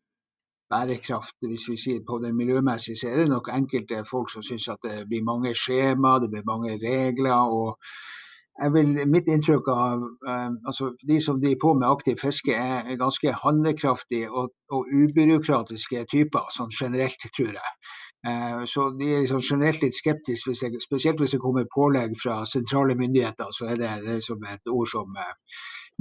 bærekraft, 0.72 1.36
hvis 1.50 1.68
vi 1.70 1.76
sier 1.84 2.00
på 2.08 2.18
det 2.24 2.32
miljømessige, 2.34 2.96
så 2.96 3.12
er 3.12 3.22
det 3.22 3.28
nok 3.30 3.52
enkelte 3.52 4.02
folk 4.08 4.32
som 4.32 4.44
syns 4.46 4.70
at 4.72 4.82
det 4.88 5.04
blir 5.10 5.22
mange 5.28 5.54
skjema, 5.54 6.18
det 6.22 6.32
blir 6.32 6.48
mange 6.48 6.78
regler. 6.80 7.52
og 7.60 7.78
vil, 8.72 8.92
mitt 9.08 9.28
inntrykk 9.32 9.68
av 9.72 10.02
eh, 10.28 10.50
altså 10.68 10.92
de 11.08 11.18
som 11.24 11.40
driver 11.40 11.60
på 11.62 11.72
med 11.78 11.88
aktivt 11.88 12.20
fiske, 12.20 12.54
er 12.54 13.00
ganske 13.00 13.32
handlekraftige 13.44 14.30
og, 14.30 14.52
og 14.70 14.88
ubyråkratiske 14.92 16.04
typer, 16.12 16.48
sånn 16.52 16.72
generelt, 16.76 17.28
tror 17.36 17.56
jeg. 17.56 17.74
Eh, 18.28 18.62
så 18.68 18.90
de 18.98 19.08
er 19.08 19.24
liksom 19.24 19.42
generelt 19.42 19.82
litt 19.82 19.96
skeptiske, 19.96 20.50
hvis 20.50 20.64
jeg, 20.66 20.82
spesielt 20.84 21.22
hvis 21.22 21.36
det 21.36 21.42
kommer 21.42 21.68
pålegg 21.74 22.14
fra 22.22 22.42
sentrale 22.46 22.96
myndigheter. 22.98 23.50
Så 23.56 23.72
er 23.72 23.80
det, 23.80 23.92
det 24.04 24.18
er 24.20 24.52
et 24.52 24.74
ord 24.76 24.90
som 24.92 25.16
Eh, 25.16 25.34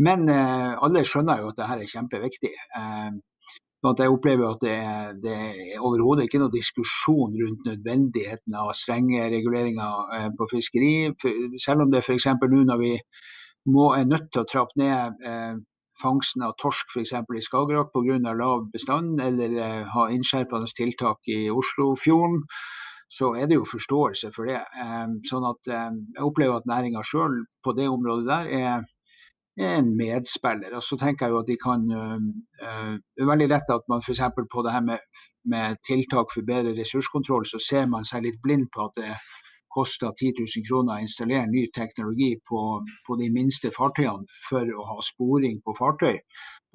Men 0.01 0.29
alle 0.31 1.01
skjønner 1.03 1.41
jo 1.41 1.49
at 1.51 1.57
dette 1.59 1.75
er 1.83 1.89
kjempeviktig. 1.89 2.51
Sånn 3.81 3.97
jeg 3.97 4.13
opplever 4.13 4.45
at 4.45 4.61
det, 4.61 4.75
det 5.23 5.33
er 5.33 5.81
overhodet 5.81 6.27
ikke 6.27 6.41
noe 6.43 6.53
diskusjon 6.53 7.33
rundt 7.33 7.63
nødvendigheten 7.65 8.57
av 8.61 8.75
strenge 8.77 9.25
reguleringer 9.33 10.11
eh, 10.17 10.27
på 10.37 10.47
fiskeri. 10.51 10.91
Selv 11.57 11.87
om 11.87 11.93
det 11.93 12.03
f.eks. 12.03 12.27
nå 12.29 12.61
når 12.69 12.81
vi 12.81 12.91
må, 13.73 13.87
er 13.97 14.05
nødt 14.05 14.29
til 14.29 14.43
å 14.43 14.49
trappe 14.51 14.77
ned 14.77 15.25
eh, 15.25 15.57
fangsten 16.01 16.45
av 16.45 16.53
torsk 16.61 16.93
f.eks. 16.93 17.15
i 17.17 17.43
Skagerrak 17.47 17.89
pga. 17.93 18.35
lav 18.37 18.69
bestand, 18.73 19.21
eller 19.21 19.57
eh, 19.57 19.81
ha 19.95 20.07
innskjerpende 20.13 20.69
tiltak 20.77 21.33
i 21.33 21.49
Oslofjorden, 21.49 22.45
så 23.11 23.33
er 23.35 23.49
det 23.49 23.57
jo 23.57 23.67
forståelse 23.67 24.31
for 24.35 24.49
det. 24.49 24.61
Eh, 24.61 25.05
sånn 25.29 25.47
at 25.49 25.73
eh, 25.73 25.91
jeg 26.15 26.25
opplever 26.29 26.61
at 26.61 26.69
næringa 26.69 27.01
sjøl 27.01 27.41
på 27.65 27.75
det 27.77 27.89
området 27.91 28.29
der 28.29 28.53
er 28.61 28.89
en 29.59 29.97
medspiller. 29.97 30.75
Og 30.75 30.83
så 30.83 30.97
tenker 30.97 31.25
jeg 31.25 31.33
jo 31.33 31.41
at 31.41 31.47
de 31.47 31.57
kan 31.59 31.83
uh, 31.91 32.95
Det 33.03 33.23
er 33.23 33.31
veldig 33.31 33.49
lett 33.51 33.73
at 33.73 33.87
man 33.89 34.03
f.eks. 34.03 34.21
på 34.53 34.63
det 34.63 34.71
her 34.71 34.81
med, 34.81 34.99
med, 35.45 35.77
tiltak 35.87 36.31
for 36.33 36.47
bedre 36.47 36.75
ressurskontroll, 36.77 37.45
så 37.45 37.59
ser 37.59 37.87
man 37.87 38.05
seg 38.05 38.23
litt 38.23 38.41
blind 38.43 38.69
på 38.73 38.87
at 38.87 38.99
det 39.01 39.15
koster 39.71 40.11
10 40.11 40.33
000 40.39 40.67
kroner 40.67 40.97
å 40.99 41.03
installere 41.03 41.47
ny 41.47 41.69
teknologi 41.71 42.33
på, 42.47 42.61
på, 43.07 43.15
de 43.15 43.29
minste 43.31 43.71
fartøyene 43.71 44.27
for 44.49 44.67
å 44.67 44.87
ha 44.89 44.97
sporing 45.03 45.61
på 45.63 45.75
fartøy. 45.77 46.17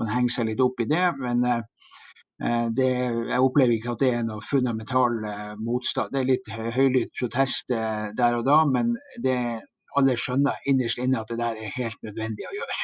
Man 0.01 0.13
henger 0.13 0.33
seg 0.33 0.49
litt 0.51 0.63
opp 0.65 0.81
i 0.81 0.89
det. 0.89 1.09
men 1.21 1.45
uh, 1.45 1.63
det, 2.77 2.91
jeg 3.33 3.41
opplever 3.41 3.73
ikke 3.73 3.95
at 3.95 4.03
det 4.05 4.11
er 4.13 4.25
noe 4.29 4.45
fundamental 4.45 5.15
motstand. 5.57 6.13
Det 6.13 6.21
er 6.21 6.29
litt 6.29 6.51
høylytt 6.53 7.15
protest 7.17 7.73
der 7.73 8.37
og 8.37 8.43
da, 8.45 8.59
men 8.69 8.91
det, 9.25 9.39
alle 9.99 10.17
skjønner 10.21 10.69
innerst 10.71 11.01
inne 11.03 11.23
at 11.23 11.33
det 11.33 11.41
der 11.41 11.59
er 11.61 11.75
helt 11.77 11.99
nødvendig 12.07 12.49
å 12.49 12.55
gjøre. 12.57 12.79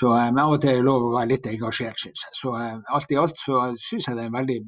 Så 0.00 0.12
eh, 0.12 0.32
Men 0.32 0.42
av 0.44 0.56
og 0.56 0.62
til 0.62 0.74
er 0.74 0.80
det 0.80 0.88
lov 0.88 1.06
å 1.08 1.14
være 1.14 1.32
litt 1.34 1.46
engasjert, 1.50 2.00
syns 2.00 2.26
jeg. 2.26 2.34
Så 2.40 2.56
eh, 2.60 2.74
alt 2.98 3.12
i 3.14 3.20
alt 3.20 3.38
så 3.40 3.62
syns 3.80 4.08
jeg 4.08 4.18
det 4.18 4.26
er 4.26 4.30
en 4.30 4.38
veldig, 4.40 4.58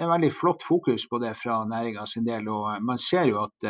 en 0.00 0.12
veldig 0.14 0.32
flott 0.34 0.66
fokus 0.66 1.06
på 1.10 1.20
det 1.22 1.34
fra 1.38 1.60
næringa 1.70 2.06
sin 2.10 2.26
del. 2.26 2.48
Og 2.50 2.72
eh, 2.72 2.80
man 2.82 3.02
ser 3.02 3.30
jo 3.30 3.44
at, 3.44 3.68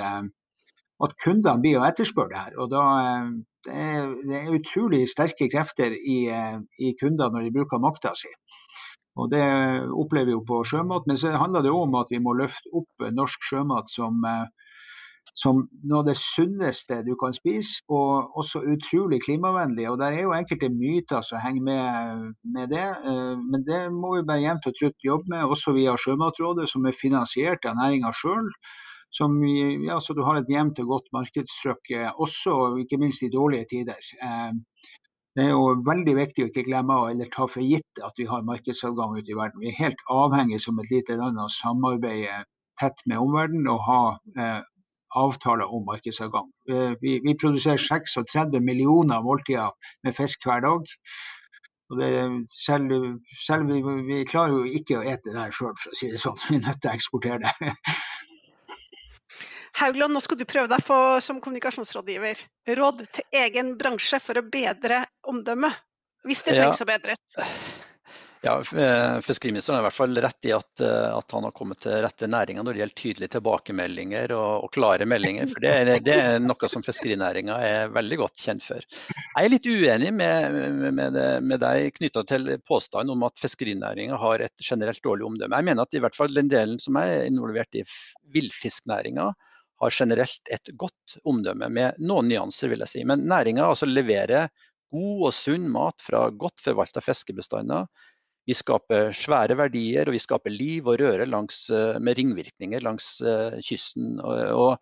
at 1.04 1.18
kundene 1.24 1.60
blir 1.60 1.80
å 1.80 1.88
etterspørre 1.88 2.32
det 2.32 2.44
her. 2.46 2.56
Og 2.62 2.72
da 2.72 2.84
det 3.64 3.72
er, 3.80 4.10
det 4.28 4.40
er 4.42 4.56
utrolig 4.58 5.06
sterke 5.08 5.48
krefter 5.48 5.94
i, 5.96 6.18
i 6.28 6.90
kunder 7.00 7.30
når 7.32 7.46
de 7.46 7.52
bruker 7.54 7.80
makta 7.80 8.12
si. 8.18 8.28
Og 9.14 9.30
Det 9.30 9.44
opplever 9.94 10.26
vi 10.26 10.34
jo 10.34 10.42
på 10.44 10.58
sjømat, 10.66 11.06
men 11.06 11.16
så 11.16 11.30
handler 11.38 11.62
det 11.62 11.70
òg 11.70 11.84
om 11.86 11.94
at 12.00 12.10
vi 12.10 12.18
må 12.20 12.34
løfte 12.36 12.72
opp 12.76 13.04
norsk 13.14 13.46
sjømat 13.46 13.88
som 13.88 14.18
som 15.34 15.64
noe 15.82 16.00
av 16.02 16.08
det 16.08 16.14
sunneste 16.20 17.00
du 17.06 17.14
kan 17.18 17.34
spise, 17.34 17.82
og 17.90 18.36
også 18.38 18.62
utrolig 18.74 19.20
klimavennlig. 19.24 19.88
Og 19.90 19.98
Det 19.98 20.06
er 20.06 20.22
jo 20.22 20.34
enkelte 20.36 20.70
myter 20.70 21.24
som 21.26 21.42
henger 21.42 21.62
med, 21.62 22.32
med 22.54 22.70
det, 22.70 22.86
eh, 23.10 23.34
men 23.40 23.64
det 23.66 23.80
må 23.92 24.14
vi 24.16 24.26
bare 24.28 24.44
jevnt 24.44 24.68
og 24.70 24.76
trutt 24.78 25.06
jobbe 25.06 25.34
med, 25.34 25.44
også 25.44 25.74
via 25.74 25.96
Sjømatrådet, 25.98 26.68
som 26.70 26.86
er 26.86 27.00
finansiert 27.00 27.66
av 27.66 27.78
næringa 27.80 28.12
sjøl. 28.14 28.50
Som, 29.14 29.38
ja, 29.46 30.00
så 30.02 30.10
du 30.14 30.24
har 30.26 30.40
et 30.40 30.48
jevnt 30.50 30.80
og 30.82 30.88
godt 30.90 31.12
markedstrykk, 31.14 31.90
eh, 31.94 32.10
også 32.18 32.76
ikke 32.82 32.98
minst 32.98 33.22
i 33.22 33.30
dårlige 33.30 33.68
tider. 33.70 34.08
Eh, 34.22 34.52
det 35.34 35.44
er 35.48 35.50
jo 35.50 35.82
veldig 35.86 36.14
viktig 36.14 36.44
å 36.44 36.50
ikke 36.50 36.66
glemme 36.66 36.96
eller 37.10 37.30
ta 37.30 37.46
for 37.50 37.62
gitt 37.62 38.02
at 38.06 38.18
vi 38.18 38.26
har 38.30 38.46
markedsadgang 38.46 39.16
ute 39.18 39.34
i 39.34 39.38
verden. 39.38 39.62
Vi 39.62 39.70
er 39.72 39.80
helt 39.80 40.02
avhengig 40.10 40.60
som 40.62 40.78
et 40.78 40.90
lite 40.94 41.16
land 41.18 41.38
av 41.38 41.50
å 41.50 41.54
samarbeide 41.54 42.44
tett 42.78 43.02
med 43.06 43.18
omverdenen 43.22 43.66
og 43.70 43.82
ha 43.86 44.02
avtaler 45.18 45.70
om 45.70 45.86
markedsadgang. 45.86 46.50
Eh, 46.70 46.92
vi, 47.00 47.18
vi 47.24 47.36
produserer 47.40 47.80
36 47.80 48.60
millioner 48.60 49.22
måltider 49.24 49.72
med 50.04 50.16
fisk 50.16 50.46
hver 50.46 50.64
dag. 50.64 50.90
Og 51.92 52.00
det, 52.00 52.10
selv, 52.50 52.92
selv 53.44 53.70
vi, 53.70 53.80
vi, 54.08 54.24
klarer 54.28 54.56
jo 54.56 54.78
ikke 54.80 54.98
å 54.98 55.04
ete 55.04 55.30
det 55.30 55.40
her 55.40 55.54
sjøl, 55.54 55.74
for 55.78 55.92
å 55.92 55.98
si 55.98 56.10
det 56.12 56.20
sånn. 56.22 56.38
Vi 56.48 56.58
er 56.58 56.66
nødt 56.68 56.82
til 56.82 56.90
å 56.90 56.98
eksportere 56.98 57.40
det. 57.44 57.54
Haugland, 59.80 60.14
nå 60.14 60.22
skal 60.22 60.38
du 60.38 60.46
prøve 60.46 60.70
deg 60.70 60.84
på, 60.86 60.96
som 61.24 61.40
kommunikasjonsrådgiver. 61.42 62.42
Råd 62.78 63.06
til 63.18 63.40
egen 63.42 63.74
bransje 63.78 64.20
for 64.22 64.38
å 64.38 64.46
bedre 64.46 65.02
omdømmet, 65.30 65.82
hvis 66.28 66.44
det 66.46 66.60
trengs 66.60 66.80
ja. 66.80 66.86
å 66.86 66.90
bedres. 66.92 67.24
Ja, 68.44 68.58
eh, 68.76 69.20
Fiskeriministeren 69.20 69.78
har 69.78 69.82
i 69.82 69.86
hvert 69.86 69.96
fall 69.96 70.18
rett 70.20 70.44
i 70.44 70.50
at, 70.52 70.80
eh, 70.84 71.16
at 71.16 71.32
han 71.32 71.46
har 71.46 71.52
kommet 71.56 71.78
til 71.80 71.94
rette 72.04 72.26
næringa 72.28 72.60
når 72.60 72.74
det 72.76 72.82
gjelder 72.82 72.98
tydelige 73.00 73.32
tilbakemeldinger 73.32 74.34
og, 74.36 74.66
og 74.66 74.72
klare 74.74 75.06
meldinger. 75.08 75.48
for 75.48 75.64
det 75.64 75.70
er, 75.72 75.90
det 76.04 76.16
er, 76.20 76.36
noe 76.44 76.68
som 76.68 76.84
fiskerinæringa 76.84 77.56
er 77.64 77.94
veldig 77.94 78.18
godt 78.20 78.42
kjent 78.44 78.66
for. 78.66 78.84
Jeg 78.84 79.46
er 79.48 79.48
litt 79.48 79.70
uenig 79.70 80.12
med, 80.12 80.58
med, 80.98 81.16
med 81.40 81.62
deg 81.64 81.96
knytta 81.96 82.26
til 82.28 82.52
påstanden 82.68 83.14
om 83.14 83.24
at 83.30 83.40
fiskerinæringa 83.40 84.20
har 84.20 84.44
et 84.44 84.68
generelt 84.68 85.00
dårlig 85.08 85.24
omdømme. 85.30 85.62
Jeg 85.62 85.68
mener 85.70 85.88
at 85.88 85.96
i 85.96 86.04
hvert 86.04 86.20
fall 86.20 86.36
den 86.36 86.52
delen 86.52 86.76
som 86.84 87.00
er 87.00 87.24
involvert 87.24 87.80
i 87.80 87.86
villfisknæringa, 88.36 89.30
har 89.80 89.90
generelt 89.90 90.52
et 90.52 90.68
godt 90.78 91.16
omdømme, 91.24 91.66
med 91.72 91.96
noen 91.98 92.28
nyanser, 92.28 92.68
vil 92.70 92.84
jeg 92.84 92.92
si. 92.92 93.08
Men 93.08 93.24
næringa 93.28 93.64
altså 93.72 93.88
leverer 93.88 94.52
god 94.94 95.28
og 95.28 95.34
sunn 95.34 95.64
mat 95.72 96.04
fra 96.04 96.28
godt 96.30 96.62
forvalta 96.62 97.02
fiskebestander 97.02 97.88
vi 98.44 98.56
skaper 98.56 99.12
svære 99.16 99.56
verdier 99.58 100.08
og 100.08 100.16
vi 100.16 100.22
skaper 100.22 100.52
liv 100.52 100.88
og 100.90 101.00
røre 101.00 101.26
langs, 101.28 101.66
eh, 101.70 101.96
med 102.00 102.18
ringvirkninger 102.18 102.84
langs 102.84 103.16
uh, 103.24 103.56
kysten. 103.64 104.18
Og, 104.20 104.76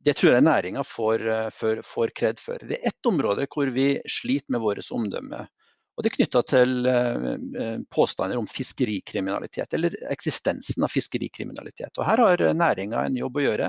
det 0.00 0.16
tror 0.16 0.32
jeg 0.32 0.46
næringa 0.46 0.82
får, 0.86 1.24
uh, 1.28 1.80
får, 1.84 2.12
kred 2.16 2.42
for. 2.42 2.58
Det 2.66 2.78
er 2.78 2.90
ett 2.90 3.06
område 3.06 3.46
hvor 3.52 3.70
vi 3.74 3.92
sliter 4.08 4.56
med 4.56 4.64
vårt 4.64 4.90
omdømme. 4.90 5.46
Og 5.96 6.04
Det 6.04 6.08
er 6.08 6.14
knytta 6.16 6.40
til 6.48 6.86
påstander 7.92 8.38
om 8.40 8.46
fiskerikriminalitet, 8.48 9.74
eller 9.76 9.92
eksistensen 10.08 10.86
av 10.86 10.88
fiskerikriminalitet. 10.88 11.92
Og 11.98 12.06
Her 12.06 12.22
har 12.24 12.44
næringa 12.56 13.02
en 13.04 13.18
jobb 13.20 13.36
å 13.36 13.42
gjøre. 13.44 13.68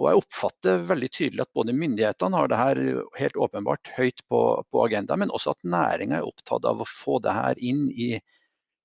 Og 0.00 0.08
jeg 0.08 0.20
oppfatter 0.20 0.86
veldig 0.88 1.08
tydelig 1.14 1.44
at 1.44 1.52
både 1.54 1.74
myndighetene 1.76 2.38
har 2.38 2.48
det 2.50 2.58
her 2.58 2.80
helt 3.20 3.36
åpenbart 3.46 3.92
høyt 3.94 4.24
på, 4.30 4.40
på 4.70 4.86
agendaen, 4.88 5.22
men 5.22 5.34
også 5.34 5.54
at 5.54 5.68
næringa 5.70 6.18
er 6.18 6.26
opptatt 6.26 6.66
av 6.66 6.82
å 6.82 6.88
få 6.88 7.20
det 7.22 7.34
her 7.36 7.60
inn 7.62 7.86
i 7.92 8.16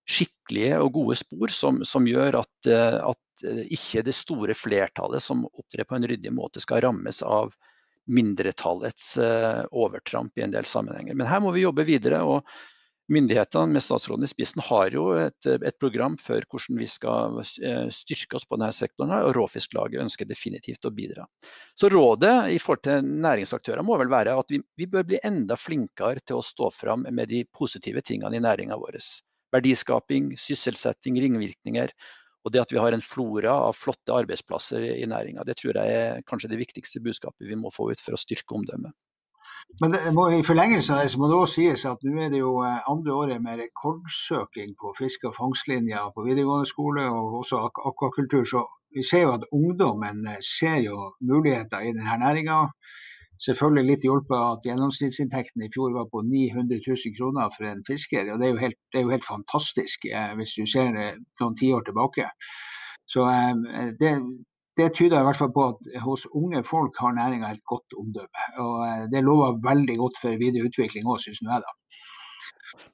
skikkelige 0.10 0.78
og 0.82 0.94
gode 0.98 1.18
spor 1.20 1.54
som, 1.54 1.82
som 1.86 2.08
gjør 2.10 2.40
at, 2.42 2.70
eh, 2.70 2.98
at, 3.10 3.46
eh, 3.46 3.66
ikke 3.74 4.06
det 4.06 4.16
store 4.18 4.56
flertallet 4.58 5.24
som 5.24 5.46
opptrer 5.50 5.86
på 5.90 5.98
en 5.98 6.08
ryddig 6.10 6.34
måte 6.34 6.62
skal 6.62 6.84
rammes 6.86 7.22
av 7.26 7.54
mindretallets 8.10 9.12
uh, 9.22 9.68
overtramp 9.70 10.38
i 10.40 10.42
en 10.42 10.54
del 10.56 10.66
sammenhenger. 10.66 11.14
Men 11.14 11.28
her 11.30 11.44
må 11.44 11.52
vi 11.54 11.62
jobbe 11.62 11.86
videre. 11.86 12.24
og 12.26 12.48
Myndighetene 13.10 13.74
med 13.74 13.82
statsråden 13.82 14.28
i 14.28 14.30
spissen 14.30 14.62
har 14.68 14.92
jo 14.94 15.08
et, 15.18 15.48
et, 15.50 15.78
program 15.82 16.14
for 16.22 16.46
hvordan 16.46 16.78
vi 16.78 16.86
skal 16.90 17.40
eh, 17.42 17.88
styrke 17.94 18.38
oss 18.38 18.46
på 18.46 18.60
denne 18.60 18.70
sektoren, 18.76 19.14
og 19.26 19.34
Råfisklaget 19.34 20.04
ønsker 20.04 20.30
definitivt 20.30 20.86
å 20.86 20.92
bidra. 20.94 21.26
Så 21.74 21.90
Rådet 21.90 22.52
i 22.54 22.60
forhold 22.62 22.84
til 22.86 23.10
næringsaktører 23.26 23.82
må 23.86 23.98
vel 23.98 24.14
være 24.14 24.38
at 24.38 24.54
vi, 24.54 24.62
vi 24.78 24.86
bør 24.94 25.10
bli 25.10 25.22
enda 25.26 25.58
flinkere 25.58 26.22
til 26.22 26.38
å 26.38 26.46
stå 26.46 26.70
fram 26.76 27.08
med 27.10 27.34
de 27.34 27.42
positive 27.50 28.06
tingene 28.06 28.38
i 28.38 28.46
næringa 28.46 28.78
vår. 28.78 29.00
Verdiskaping, 29.58 30.36
sysselsetting, 30.38 31.18
ringvirkninger. 31.26 31.98
Og 32.46 32.54
det 32.54 32.62
at 32.62 32.72
vi 32.72 32.80
har 32.80 32.94
en 32.94 33.04
flora 33.04 33.58
av 33.66 33.74
flotte 33.76 34.14
arbeidsplasser 34.16 34.86
i 34.94 35.10
næringa. 35.10 35.44
Det 35.50 35.58
tror 35.60 35.82
jeg 35.82 35.98
er 35.98 36.22
kanskje 36.30 36.54
det 36.54 36.62
viktigste 36.62 37.02
budskapet 37.04 37.50
vi 37.50 37.58
må 37.58 37.74
få 37.74 37.90
ut 37.90 38.06
for 38.06 38.14
å 38.14 38.22
styrke 38.22 38.56
omdømmet. 38.56 38.94
Men 39.82 39.94
det, 39.94 40.00
må, 40.16 40.26
i 40.36 40.44
forlengelsen 40.44 40.96
av 40.96 41.04
det 41.04 41.12
så 41.14 41.20
må 41.22 41.30
det 41.30 41.38
også 41.40 41.56
sies 41.62 41.86
at 41.88 42.02
nå 42.04 42.16
er 42.26 42.34
det 42.34 42.42
jo 42.42 42.56
eh, 42.68 42.90
andre 42.92 43.16
året 43.16 43.44
med 43.44 43.62
rekordsøking 43.62 44.76
på 44.80 44.94
fiske- 44.98 45.30
og 45.30 45.38
fangstlinja 45.38 46.10
på 46.16 46.26
videregående 46.28 46.70
skole 46.70 47.06
og 47.08 47.40
også 47.42 47.62
ak 47.70 47.84
akvakultur. 47.92 48.44
Så 48.54 48.66
vi 48.96 49.06
ser 49.06 49.28
jo 49.28 49.36
at 49.38 49.46
ungdommen 49.56 50.26
eh, 50.28 50.42
ser 50.44 50.82
jo 50.84 51.14
muligheter 51.22 51.86
i 51.86 51.94
denne 51.94 52.18
næringa. 52.24 52.64
Selvfølgelig 53.40 53.88
litt 53.88 54.04
hjulpet 54.04 54.36
av 54.36 54.58
at 54.58 54.66
gjennomsnittsinntekten 54.68 55.64
i 55.64 55.70
fjor 55.72 55.94
var 55.96 56.10
på 56.12 56.26
900 56.28 56.82
000 56.84 57.16
kroner 57.16 57.54
for 57.54 57.70
en 57.70 57.86
fisker. 57.88 58.34
og 58.34 58.40
Det 58.40 58.50
er 58.50 58.52
jo 58.52 58.64
helt, 58.66 58.80
er 58.94 59.06
jo 59.06 59.14
helt 59.14 59.28
fantastisk 59.28 60.10
eh, 60.12 60.34
hvis 60.40 60.58
du 60.58 60.66
ser 60.68 60.92
det 60.98 61.08
noen 61.40 61.56
tiår 61.56 61.88
tilbake. 61.88 62.28
Så 63.08 63.24
eh, 63.32 63.94
det, 64.02 64.12
det 64.80 64.94
tyder 64.96 65.20
i 65.20 65.28
hvert 65.28 65.40
fall 65.40 65.52
på 65.56 65.66
at 65.74 65.90
hos 66.06 66.26
unge 66.38 66.62
folk 66.68 66.98
har 67.04 67.16
næringa 67.18 67.52
et 67.54 67.64
godt 67.68 67.98
omdømme. 68.00 68.46
Og 68.64 68.78
eh, 68.88 69.04
det 69.12 69.26
lover 69.26 69.60
veldig 69.66 69.98
godt 70.00 70.20
for 70.22 70.40
videre 70.40 70.70
utvikling 70.70 71.10
òg, 71.10 71.22
syns 71.24 71.42
jeg 71.44 71.66
da. 71.66 71.76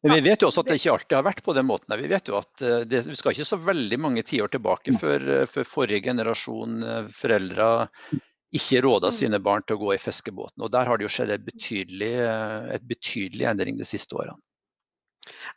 Men 0.05 0.15
vi 0.15 0.29
vet 0.29 0.41
jo 0.41 0.47
også 0.47 0.63
at 0.63 0.69
det 0.69 0.77
ikke 0.79 0.93
alltid 0.93 1.17
har 1.17 1.25
vært 1.25 1.41
på 1.45 1.55
den 1.57 1.67
måten. 1.67 1.97
Vi 1.99 2.11
vet 2.11 2.31
jo 2.31 2.37
at 2.39 2.63
eh, 2.63 2.85
det, 2.89 3.03
Vi 3.09 3.17
skal 3.19 3.35
ikke 3.35 3.49
så 3.51 3.59
veldig 3.61 3.99
mange 4.01 4.23
tiår 4.25 4.53
tilbake 4.55 4.95
mm. 4.95 5.01
før, 5.01 5.27
eh, 5.39 5.49
før, 5.51 5.69
forrige 5.73 6.07
generasjon 6.07 6.79
foreldre 7.11 7.69
ikke 8.55 8.81
råda 8.85 9.11
mm. 9.11 9.17
sine 9.19 9.41
barn 9.43 9.65
til 9.67 9.77
å 9.77 9.83
gå 9.83 9.93
i 9.95 10.01
fiskebåten. 10.01 10.63
Og 10.63 10.73
Der 10.73 10.89
har 10.89 10.97
det 10.97 11.07
jo 11.07 11.13
skjedd 11.17 11.35
et 11.35 11.45
betydelig, 11.45 12.13
et 12.77 12.85
betydelig 12.87 13.49
endring 13.51 13.79
de 13.81 13.87
siste 13.87 14.15
årene. 14.15 14.39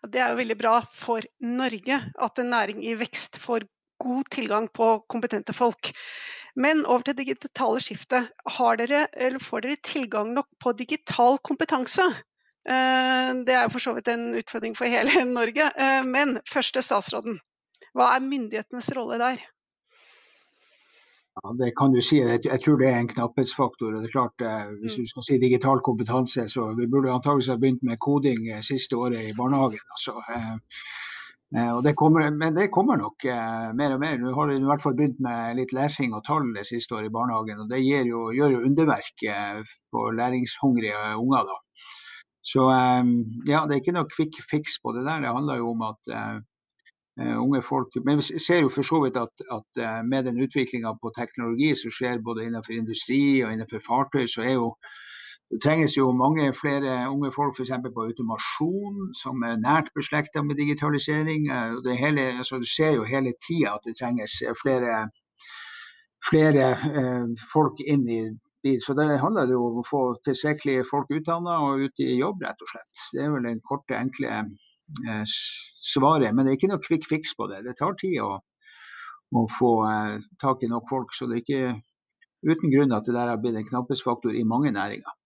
Det 0.08 0.20
er 0.22 0.32
jo 0.32 0.38
veldig 0.40 0.56
bra 0.56 0.78
for 0.96 1.24
Norge 1.44 1.98
at 2.24 2.40
en 2.40 2.50
næring 2.54 2.80
i 2.88 2.94
vekst 2.98 3.36
får 3.42 3.66
god 3.98 4.30
tilgang 4.30 4.68
på 4.68 4.92
kompetente 5.08 5.52
folk. 5.52 5.92
Men 6.58 6.86
over 6.86 7.04
til 7.06 7.16
det 7.16 7.26
digitale 7.26 7.80
skiftet. 7.82 8.32
Dere, 8.80 9.06
får 9.40 9.66
dere 9.66 9.76
tilgang 9.84 10.32
nok 10.34 10.48
på 10.62 10.72
digital 10.78 11.38
kompetanse? 11.38 12.06
Eh, 12.68 13.28
det 13.46 13.54
er 13.54 13.68
for 13.72 13.80
så 13.82 13.94
vidt 13.96 14.08
en 14.12 14.32
utfordring 14.38 14.74
for 14.76 14.90
hele 14.90 15.24
Norge. 15.38 15.70
Eh, 15.84 16.02
men 16.04 16.38
først 16.52 16.74
til 16.74 16.82
statsråden. 16.82 17.38
Hva 17.94 18.10
er 18.16 18.26
myndighetenes 18.26 18.90
rolle 18.96 19.20
der? 19.22 19.38
Ja, 21.38 21.52
det 21.54 21.70
kan 21.78 21.94
du 21.94 22.00
si. 22.02 22.18
Jeg 22.18 22.60
tror 22.64 22.80
det 22.80 22.88
er 22.90 22.98
en 22.98 23.08
knapphetsfaktor. 23.08 23.94
det 23.94 24.08
er 24.08 24.16
klart, 24.16 24.42
eh, 24.42 24.72
Hvis 24.82 24.98
mm. 24.98 25.02
du 25.02 25.08
skal 25.08 25.26
si 25.28 25.38
digital 25.38 25.80
kompetanse, 25.84 26.48
så 26.48 26.74
vi 26.74 26.90
burde 26.90 27.14
antakeligvis 27.14 27.52
ha 27.54 27.56
begynt 27.56 27.82
med 27.82 28.02
koding 28.02 28.50
siste 28.62 28.96
året 28.96 29.22
i 29.30 29.36
barnehagen. 29.38 29.84
Altså. 29.94 30.12
Det 31.48 31.94
kommer, 31.96 32.30
men 32.30 32.52
det 32.54 32.66
kommer 32.68 32.98
nok 33.00 33.24
mer 33.76 33.94
og 33.94 34.00
mer. 34.02 34.18
Nå 34.20 34.34
har 34.36 34.50
vi 34.50 34.56
i 34.58 34.66
hvert 34.68 34.82
fall 34.82 34.96
begynt 34.98 35.22
med 35.24 35.56
litt 35.56 35.70
lesing 35.72 36.12
og 36.12 36.20
tall 36.26 36.50
det 36.52 36.66
siste 36.68 36.92
året 36.92 37.08
i 37.08 37.14
barnehagen. 37.14 37.62
og 37.62 37.70
Det 37.70 37.80
jo, 37.80 38.26
gjør 38.36 38.52
jo 38.52 38.66
underverk 38.68 39.24
på 39.88 40.02
læringshungrige 40.18 41.14
unger. 41.16 41.48
da. 41.48 41.56
Så 42.44 42.68
ja, 43.48 43.64
det 43.64 43.74
er 43.74 43.80
ikke 43.80 43.96
noe 43.96 44.12
quick 44.12 44.36
fix 44.50 44.76
på 44.82 44.92
det 44.92 45.06
der. 45.08 45.24
Det 45.24 45.32
handler 45.32 45.62
jo 45.62 45.72
om 45.72 45.86
at 45.88 46.12
uh, 46.12 46.36
unge 47.40 47.62
folk 47.64 47.96
Men 48.04 48.20
vi 48.20 48.38
ser 48.38 48.60
jo 48.62 48.68
for 48.70 48.86
så 48.86 49.00
vidt 49.02 49.16
at, 49.16 49.42
at 49.50 50.04
med 50.06 50.28
den 50.28 50.44
utviklinga 50.44 50.94
på 51.00 51.12
teknologi 51.16 51.72
som 51.80 51.90
skjer 51.90 52.20
både 52.24 52.44
innenfor 52.44 52.76
industri 52.76 53.40
og 53.42 53.52
innenfor 53.52 53.82
fartøy, 53.88 54.26
så 54.28 54.44
er 54.44 54.54
jo 54.60 54.74
det 55.48 55.62
trenges 55.64 55.96
jo 55.96 56.10
mange 56.12 56.50
flere 56.52 56.96
unge 57.08 57.30
folk 57.32 57.56
f.eks. 57.56 57.72
på 57.94 58.04
automasjon, 58.04 59.14
som 59.16 59.44
er 59.48 59.56
nært 59.62 59.88
beslekta 59.96 60.42
med 60.44 60.60
digitalisering. 60.60 61.48
Det, 61.84 61.96
hele, 61.96 62.26
altså, 62.42 62.60
du 62.60 62.68
ser 62.68 62.98
jo 62.98 63.08
hele 63.08 63.32
tida 63.46 63.72
at 63.78 63.88
det 63.88 63.96
trenges 63.96 64.42
flere, 64.60 65.08
flere 66.30 66.68
folk 67.52 67.80
inn 67.80 68.04
i 68.04 68.20
dit. 68.64 68.84
Så 68.84 68.92
det 68.98 69.08
handler 69.24 69.48
jo 69.56 69.64
om 69.70 69.80
å 69.80 69.88
få 69.88 70.02
tilstrekkelig 70.28 70.84
folk 70.90 71.08
utdanna 71.16 71.62
og 71.64 71.86
ut 71.86 72.04
i 72.04 72.18
jobb, 72.18 72.44
rett 72.44 72.60
og 72.66 72.74
slett. 72.74 73.06
Det 73.16 73.24
er 73.24 73.32
vel 73.32 73.48
det 73.48 73.56
korte, 73.64 73.96
enkle 73.96 74.42
Eh, 74.88 75.24
svaret. 75.80 76.34
Men 76.34 76.46
det 76.46 76.52
er 76.52 76.58
ikke 76.58 76.70
noe 76.72 76.84
quick 76.84 77.06
fix 77.08 77.34
på 77.36 77.46
det. 77.50 77.60
Det 77.66 77.76
tar 77.76 77.96
tid 78.00 78.18
å, 78.24 78.30
å 79.36 79.44
få 79.52 79.72
eh, 79.88 80.14
tak 80.40 80.64
i 80.64 80.70
nok 80.72 80.88
folk. 80.88 81.14
Så 81.14 81.28
det 81.28 81.38
er 81.38 81.44
ikke 81.44 82.48
uten 82.48 82.72
grunn 82.72 82.94
at 82.96 83.08
det 83.08 83.16
der 83.16 83.32
har 83.32 83.40
blitt 83.42 83.58
en 83.60 83.68
knappesfaktor 83.68 84.36
i 84.36 84.46
mange 84.48 84.72
næringer. 84.72 85.16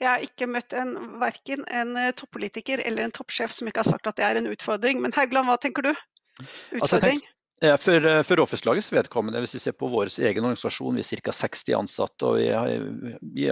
Jeg 0.00 0.08
har 0.08 0.24
ikke 0.24 0.48
møtt 0.50 0.74
en, 0.76 0.94
verken 1.22 1.66
en 1.72 1.94
eh, 1.98 2.14
toppolitiker 2.18 2.82
eller 2.84 3.06
en 3.06 3.14
toppsjef 3.14 3.54
som 3.54 3.68
ikke 3.70 3.84
har 3.84 3.90
sagt 3.92 4.08
at 4.10 4.18
det 4.18 4.26
er 4.26 4.40
en 4.40 4.50
utfordring. 4.52 5.02
Men 5.04 5.14
Haugland, 5.16 5.50
hva 5.50 5.58
tenker 5.62 5.88
du? 5.88 5.92
Utfordring? 5.92 6.82
Altså, 6.82 7.00
tenker, 7.02 7.32
ja, 7.62 7.76
for, 7.78 8.06
for 8.26 8.40
Råfisklagets 8.42 8.90
vedkommende, 8.90 9.38
hvis 9.44 9.54
vi 9.54 9.60
ser 9.62 9.76
på 9.78 9.86
vår 9.92 10.10
egen 10.26 10.42
organisasjon, 10.48 10.96
vi 10.98 11.04
er 11.04 11.20
ca. 11.22 11.34
60 11.44 11.76
ansatte. 11.78 12.26
og 12.26 12.40
Vi, 12.40 12.48
vi 13.36 13.46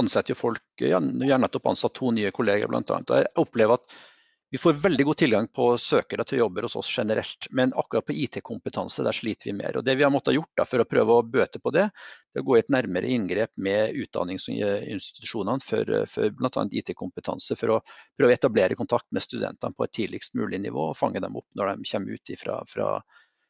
ansetter 0.00 0.32
jo 0.32 0.38
folk, 0.38 0.62
gjerne 0.80 1.28
nettopp 1.44 1.68
ansatt 1.74 1.92
to 1.98 2.08
nye 2.16 2.32
kolleger 2.32 2.72
bl.a. 2.72 3.02
Jeg 3.12 3.28
opplever 3.42 3.76
at 3.76 4.00
vi 4.52 4.58
får 4.58 4.72
veldig 4.72 5.04
god 5.04 5.16
tilgang 5.16 5.46
på 5.48 5.66
søkere 5.80 6.26
til 6.28 6.42
jobber 6.42 6.66
hos 6.66 6.74
oss 6.76 6.88
generelt, 6.92 7.46
men 7.56 7.70
akkurat 7.72 8.04
på 8.04 8.12
IT-kompetanse 8.12 9.00
der 9.06 9.16
sliter 9.16 9.48
vi 9.48 9.54
mer. 9.56 9.78
Og 9.80 9.84
Det 9.86 9.94
vi 9.96 10.04
har 10.04 10.12
måttet 10.12 10.36
gjort 10.36 10.52
da, 10.60 10.66
for 10.68 10.82
å 10.82 10.86
prøve 10.90 11.14
å 11.16 11.22
bøte 11.24 11.56
på 11.56 11.72
det, 11.72 11.86
det 11.88 12.42
er 12.42 12.44
å 12.44 12.48
gå 12.50 12.58
i 12.58 12.60
et 12.60 12.68
nærmere 12.74 13.08
inngrep 13.14 13.48
med 13.56 13.96
utdanningsinstitusjonene 14.02 15.64
for, 15.64 15.94
for 16.12 16.36
bl.a. 16.36 16.66
IT-kompetanse, 16.68 17.56
for 17.56 17.78
å 17.78 17.80
prøve 18.20 18.34
å 18.34 18.36
etablere 18.36 18.76
kontakt 18.76 19.08
med 19.08 19.24
studentene 19.24 19.72
på 19.72 19.88
et 19.88 19.96
tidligst 19.96 20.36
mulig 20.36 20.60
nivå 20.66 20.90
og 20.90 21.00
fange 21.00 21.24
dem 21.24 21.40
opp 21.40 21.48
når 21.56 21.72
de 21.72 21.88
kommer 21.88 22.20
ut 22.20 22.36
ifra, 22.36 22.60
fra, 22.68 22.92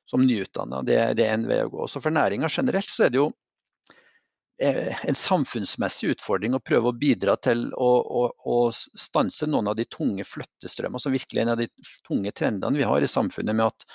som 0.07 0.23
nyutdanna. 0.23 0.85
Det, 0.87 1.01
det, 1.19 1.27
er 1.27 1.35
en 1.35 1.51
vei 1.51 1.65
å 1.67 1.73
gå. 1.75 1.91
Så 1.91 1.99
For 2.05 2.15
næringa 2.15 2.47
generelt 2.47 2.95
så 2.95 3.09
er 3.09 3.11
det 3.11 3.25
jo 3.25 3.33
en 4.63 5.17
samfunnsmessig 5.19 6.13
utfordring 6.15 6.55
å 6.55 6.63
prøve 6.63 6.91
å 6.91 6.97
bidra 6.97 7.35
til 7.43 7.67
å, 7.75 7.91
å, 8.03 8.23
å, 8.47 8.57
stanse 8.73 9.49
noen 9.49 9.73
av 9.73 9.77
de 9.79 9.87
tunge 9.91 10.25
flyttestrømmene, 10.29 11.03
som 11.03 11.15
virkelig 11.15 11.41
er 11.41 11.47
en 11.47 11.55
av 11.55 11.61
de 11.61 11.69
tunge 12.07 12.33
trendene 12.37 12.79
vi 12.79 12.87
har 12.87 13.03
i 13.03 13.11
samfunnet 13.11 13.57
med 13.59 13.71
at 13.71 13.87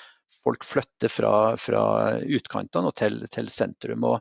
folk 0.42 0.66
flytter 0.66 1.12
fra, 1.12 1.32
fra 1.56 1.82
utkantene 2.20 2.90
og 2.90 2.96
til, 3.00 3.22
til 3.32 3.50
sentrum. 3.52 4.04
Og 4.10 4.20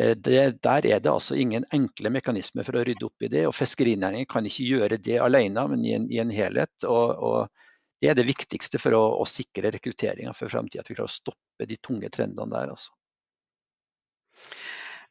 eh, 0.00 0.14
det, 0.16 0.62
der 0.64 0.88
er 0.88 1.02
det 1.04 1.12
altså 1.12 1.36
ingen 1.36 1.66
enkle 1.76 2.12
mekanismer 2.14 2.66
for 2.66 2.80
å 2.80 2.84
rydde 2.86 3.08
opp 3.08 3.26
i 3.28 3.32
det. 3.32 3.46
og 3.48 3.56
Fiskerinæringen 3.56 4.28
kan 4.30 4.48
ikke 4.48 4.68
gjøre 4.70 5.00
det 5.02 5.20
alene, 5.22 5.68
men 5.72 5.84
i 5.84 5.96
en, 5.98 6.10
i 6.12 6.20
en 6.22 6.32
helhet. 6.32 6.74
Og, 6.88 7.16
og, 7.16 7.64
Det 8.00 8.10
er 8.12 8.16
det 8.18 8.28
viktigste 8.28 8.78
for 8.80 8.92
å, 8.96 9.04
å 9.22 9.24
sikre 9.28 9.72
rekrutteringa 9.72 10.34
for 10.36 10.52
fremtiden. 10.52 10.84
At 10.84 10.90
vi 10.90 10.96
klarer 10.98 11.12
å 11.12 11.20
stoppe 11.20 11.68
de 11.68 11.80
tunge 11.80 12.12
trendene 12.12 12.52
der. 12.52 12.76
altså. 12.76 12.92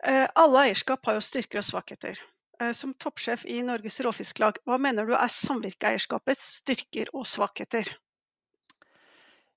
Eh, 0.05 0.27
alle 0.37 0.67
eierskap 0.67 1.05
har 1.07 1.17
jo 1.17 1.25
styrker 1.25 1.61
og 1.61 1.65
svakheter. 1.65 2.19
Eh, 2.61 2.71
som 2.77 2.93
toppsjef 3.01 3.45
i 3.49 3.61
Norges 3.65 3.97
Råfisklag, 4.05 4.59
hva 4.67 4.77
mener 4.81 5.07
du 5.09 5.15
er 5.17 5.31
samvirkeeierskapets 5.33 6.61
styrker 6.61 7.09
og 7.13 7.25
svakheter? 7.27 7.89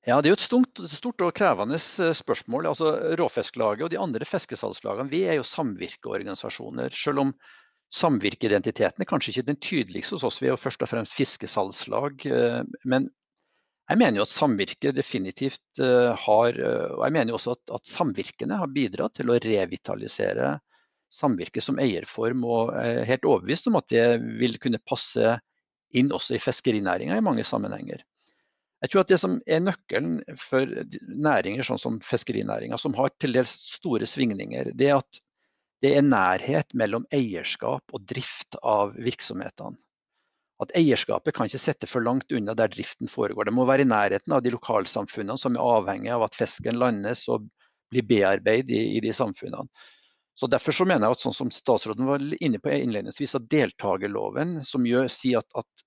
Ja, 0.07 0.23
Det 0.23 0.31
er 0.31 0.33
jo 0.33 0.39
et 0.39 0.47
stort, 0.47 0.81
stort 0.89 1.21
og 1.21 1.35
krevende 1.37 1.77
eh, 1.77 2.15
spørsmål. 2.17 2.71
Altså, 2.73 2.95
Råfisklaget 3.21 3.85
og 3.85 3.93
de 3.93 4.01
andre 4.01 4.25
fiskesalgslagene 4.25 5.11
vi 5.11 5.27
er 5.29 5.37
jo 5.37 5.45
samvirkeorganisasjoner. 5.45 6.97
Selv 6.97 7.27
om 7.27 7.35
samvirkeidentiteten 7.93 9.05
er 9.05 9.09
kanskje 9.09 9.35
ikke 9.35 9.51
den 9.53 9.61
tydeligste 9.61 10.17
hos 10.17 10.25
oss, 10.25 10.41
vi 10.41 10.49
er 10.49 10.57
jo 10.57 10.61
først 10.61 10.83
og 10.85 10.89
fremst 10.89 11.17
fiskesalgslag. 11.17 12.25
Men 12.85 13.09
jeg 13.89 14.01
mener 14.01 14.21
jo 14.21 14.27
at 14.27 14.33
samvirket 14.33 14.97
definitivt 14.99 15.81
uh, 15.81 16.13
har 16.27 16.59
uh, 16.61 16.95
Og 16.99 17.05
jeg 17.07 17.15
mener 17.15 17.33
jo 17.33 17.39
også 17.39 17.55
at, 17.57 17.63
at 17.79 17.89
samvirkene 17.89 18.59
har 18.61 18.73
bidratt 18.73 19.17
til 19.17 19.33
å 19.33 19.39
revitalisere 19.41 20.59
samvirket 21.09 21.65
som 21.65 21.79
eierform, 21.81 22.43
og 22.45 22.75
er 22.77 23.07
helt 23.09 23.25
overbevist 23.25 23.71
om 23.71 23.79
at 23.81 23.87
det 23.89 24.19
vil 24.41 24.59
kunne 24.61 24.81
passe 24.85 25.39
inn 25.97 26.11
også 26.13 26.37
i 26.37 26.43
fiskerinæringa 26.43 27.17
i 27.17 27.25
mange 27.25 27.47
sammenhenger. 27.49 28.03
Jeg 28.85 28.93
tror 28.93 29.07
at 29.07 29.15
det 29.15 29.19
som 29.23 29.39
er 29.49 29.65
nøkkelen 29.65 30.19
for 30.37 30.69
næringer 31.09 31.65
sånn 31.65 31.81
som 31.81 31.97
fiskerinæringa, 32.05 32.77
som 32.77 32.93
har 32.99 33.09
til 33.17 33.33
dels 33.35 33.55
store 33.73 34.07
svingninger, 34.07 34.75
det 34.77 34.91
er 34.93 35.01
at 35.01 35.23
det 35.81 35.95
er 35.97 36.05
nærhet 36.05 36.77
mellom 36.77 37.09
eierskap 37.15 37.97
og 37.97 38.05
drift 38.11 38.61
av 38.61 38.93
virksomhetene 39.01 39.81
at 40.63 40.73
eierskapet 40.79 41.37
kan 41.37 41.47
ikke 41.47 41.61
sitte 41.63 41.87
for 41.87 42.03
langt 42.03 42.33
unna 42.35 42.55
der 42.59 42.71
driften 42.73 43.11
foregår. 43.11 43.47
Det 43.47 43.55
må 43.55 43.67
være 43.69 43.85
i 43.87 43.89
nærheten 43.89 44.35
av 44.35 44.43
de 44.43 44.53
lokalsamfunnene 44.55 45.39
som 45.39 45.55
er 45.55 45.63
avhengig 45.77 46.11
av 46.15 46.25
at 46.27 46.39
fisken 46.39 46.81
landes 46.81 47.27
og 47.31 47.47
blir 47.93 48.07
bearbeidet 48.09 48.75
i, 48.75 48.83
i 48.99 49.03
de 49.05 49.15
samfunnene. 49.15 49.69
Så 50.39 50.47
Derfor 50.47 50.75
så 50.75 50.85
mener 50.87 51.09
jeg 51.09 51.17
at 51.17 51.23
sånn 51.25 51.35
som 51.35 51.49
statsråden 51.51 52.07
var 52.07 52.23
inne 52.39 52.61
på 52.63 52.71
innledningsvis, 52.71 53.35
at 53.35 53.49
deltakerloven 53.51 54.61
som 54.67 54.87
gjør, 54.87 55.09
sier 55.11 55.43
at, 55.43 55.51
at, 55.59 55.87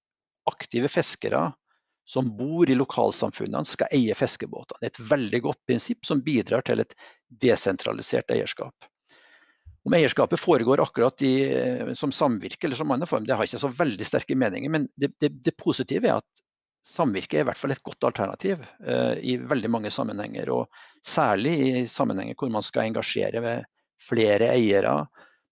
aktive 0.50 0.90
fiskere 0.90 1.52
som 2.10 2.32
bor 2.36 2.68
i 2.68 2.76
lokalsamfunnene 2.76 3.64
skal 3.70 3.92
eie 3.96 4.16
fiskebåtene. 4.18 4.82
Det 4.82 4.90
er 4.90 4.96
et 4.96 5.12
veldig 5.12 5.42
godt 5.46 5.62
prinsipp 5.70 6.08
som 6.08 6.24
bidrar 6.26 6.66
til 6.68 6.82
et 6.84 6.96
desentralisert 7.44 8.34
eierskap. 8.34 8.74
Om 9.88 9.96
eierskapet 9.98 10.39
foregår 10.39 10.82
akkurat 10.84 11.24
i, 11.26 11.34
eh, 11.58 11.94
som 11.98 12.13
samvirke 12.13 12.67
eller 12.67 12.78
som 12.78 12.91
annen 12.94 13.10
form, 13.10 13.26
det 13.26 13.34
har 13.38 13.48
ikke 13.48 13.62
så 13.62 13.72
veldig 13.74 14.06
sterke 14.06 14.38
meninger. 14.38 14.70
Men 14.70 14.88
det, 14.96 15.13
det, 15.20 15.32
det 15.41 15.58
positive 15.58 16.08
er 16.08 16.22
at 16.22 16.44
samvirke 16.86 17.39
er 17.39 17.46
i 17.46 17.50
hvert 17.50 17.60
fall 17.62 17.74
et 17.74 17.84
godt 17.86 18.08
alternativ 18.10 18.62
uh, 18.88 19.13
i 19.22 19.38
veldig 19.38 19.70
mange 19.70 19.91
sammenhenger. 19.94 20.50
Og 20.54 20.70
særlig 21.06 21.54
i 21.62 21.84
sammenhenger 21.89 22.38
hvor 22.38 22.50
man 22.54 22.65
skal 22.65 22.89
engasjere 22.89 23.41
med 23.44 23.67
flere 24.02 24.50
eiere. 24.56 24.96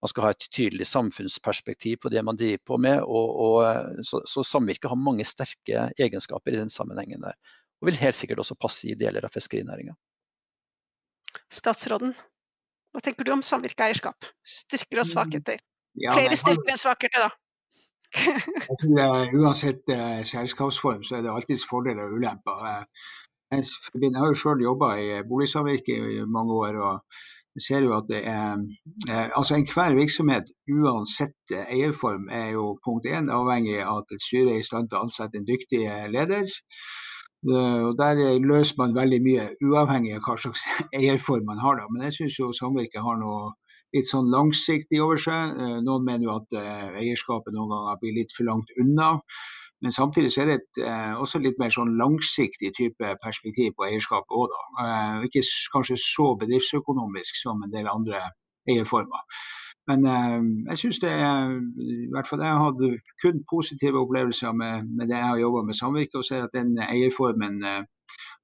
Man 0.01 0.11
skal 0.11 0.25
ha 0.25 0.31
et 0.33 0.47
tydelig 0.55 0.87
samfunnsperspektiv 0.89 1.99
på 2.03 2.11
det 2.13 2.23
man 2.25 2.37
driver 2.39 2.63
på 2.65 2.79
med. 2.81 3.03
Og, 3.03 3.33
og, 3.45 3.57
eh, 3.67 4.03
så, 4.07 4.21
så 4.29 4.45
samvirke 4.47 4.89
har 4.89 4.99
mange 4.99 5.25
sterke 5.27 5.89
egenskaper 5.99 6.55
i 6.55 6.61
den 6.61 6.71
sammenhengen 6.73 7.25
der. 7.25 7.37
Og 7.79 7.89
vil 7.89 7.99
helt 8.01 8.17
sikkert 8.17 8.41
også 8.43 8.57
passe 8.59 8.89
i 8.89 8.97
deler 8.99 9.27
av 9.27 9.33
fiskerinæringa. 9.35 9.93
Statsråden? 11.53 12.15
Hva 12.99 13.05
tenker 13.05 13.23
du 13.23 13.29
om 13.31 13.41
samvirkeeierskap? 13.47 14.25
Styrker 14.43 14.99
og 14.99 15.05
mm. 15.05 15.09
svakheter? 15.13 15.61
Ja, 16.03 16.17
Flere 16.17 16.35
styrker 16.35 16.73
enn 16.73 16.79
svakheter, 16.81 17.21
da. 17.23 17.29
jeg 18.19 18.75
tror 18.81 18.99
uh, 18.99 19.37
Uansett 19.39 19.91
uh, 19.93 20.19
selskapsform 20.27 21.05
så 21.07 21.15
er 21.15 21.23
det 21.23 21.31
alltids 21.31 21.63
fordeler 21.69 22.09
og 22.09 22.17
ulemper. 22.19 22.65
Jeg, 23.55 23.69
jeg 24.01 24.11
har 24.17 24.27
jo 24.33 24.39
selv 24.41 24.65
jobba 24.65 24.89
i 24.99 25.07
boligsamvirke 25.29 25.95
i 25.95 26.19
mange 26.27 26.59
år. 26.59 26.81
og 26.89 27.63
ser 27.63 27.87
jo 27.87 27.95
at 27.95 28.11
det 28.11 28.19
er 28.27 28.59
altså 29.39 29.55
Enhver 29.55 29.95
virksomhet, 29.95 30.51
uansett 30.67 31.55
eierform, 31.55 32.27
er 32.31 32.51
jo 32.57 32.75
punkt 32.83 33.07
én 33.07 33.31
avhengig 33.31 33.79
av 33.79 34.03
at 34.03 34.13
et 34.15 34.27
styre 34.27 34.57
er 34.57 34.59
i 34.59 34.67
stand 34.67 34.91
til 34.91 34.99
å 34.99 35.07
ansette 35.07 35.39
en 35.39 35.47
dyktig 35.47 35.85
leder. 36.11 36.51
Eh, 37.47 37.81
og 37.87 37.97
Der 37.97 38.39
løser 38.39 38.75
man 38.77 38.95
veldig 38.95 39.19
mye, 39.23 39.45
uavhengig 39.63 40.15
av 40.17 40.25
hva 40.25 40.35
slags 40.37 40.63
eierform 40.99 41.45
man 41.47 41.61
har. 41.63 41.79
da. 41.79 41.87
Men 41.91 42.07
jeg 42.07 42.17
syns 42.17 42.59
samvirket 42.59 43.05
har 43.05 43.19
noe 43.21 43.53
litt 43.95 44.09
sånn 44.09 44.29
langsiktig 44.29 44.99
over 45.01 45.17
seg. 45.17 45.55
Noen 45.85 46.03
mener 46.05 46.27
jo 46.27 46.35
at 46.35 46.59
eierskapet 47.01 47.55
noen 47.55 47.71
ganger 47.73 48.01
blir 48.01 48.19
litt 48.19 48.35
for 48.35 48.45
langt 48.45 48.69
unna. 48.83 49.15
Men 49.81 49.95
samtidig 49.95 50.33
så 50.33 50.43
er 50.43 50.49
det 50.49 50.57
et, 50.59 50.81
også 51.23 51.39
litt 51.41 51.57
mer 51.57 51.71
sånn 51.73 51.95
langsiktig 51.97 52.73
type 52.77 53.13
perspektiv 53.23 53.71
på 53.77 53.87
eierskapet 53.87 54.35
òg, 54.35 54.51
da. 54.51 54.89
Ikke 55.25 55.41
kanskje 55.73 55.97
så 56.03 56.33
bedriftsøkonomisk 56.41 57.39
som 57.39 57.63
en 57.63 57.73
del 57.73 57.87
andre 57.89 58.19
eierformer. 58.69 59.23
Men 59.89 60.05
eh, 60.05 60.37
jeg 60.69 60.81
syns 60.83 61.01
det 61.01 61.09
er 61.15 61.55
i 61.81 62.05
hvert 62.13 62.29
fall 62.29 62.43
Jeg 62.45 62.53
har 62.53 62.67
hatt 62.67 63.01
kun 63.23 63.41
positive 63.49 64.03
opplevelser 64.03 64.53
med, 64.53 64.85
med 64.85 65.09
det 65.09 65.17
jeg 65.17 65.31
har 65.31 65.41
jobba 65.41 65.65
med 65.65 65.79
samvirket, 65.79 66.21
og 66.21 66.27
ser 66.27 66.45
at 66.45 66.55
den 66.55 66.77
eierformen 66.85 67.63
eh, 67.65 67.83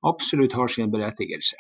absolutt 0.09 0.57
har 0.57 0.71
sin 0.73 0.93
berettigelse. 0.93 1.57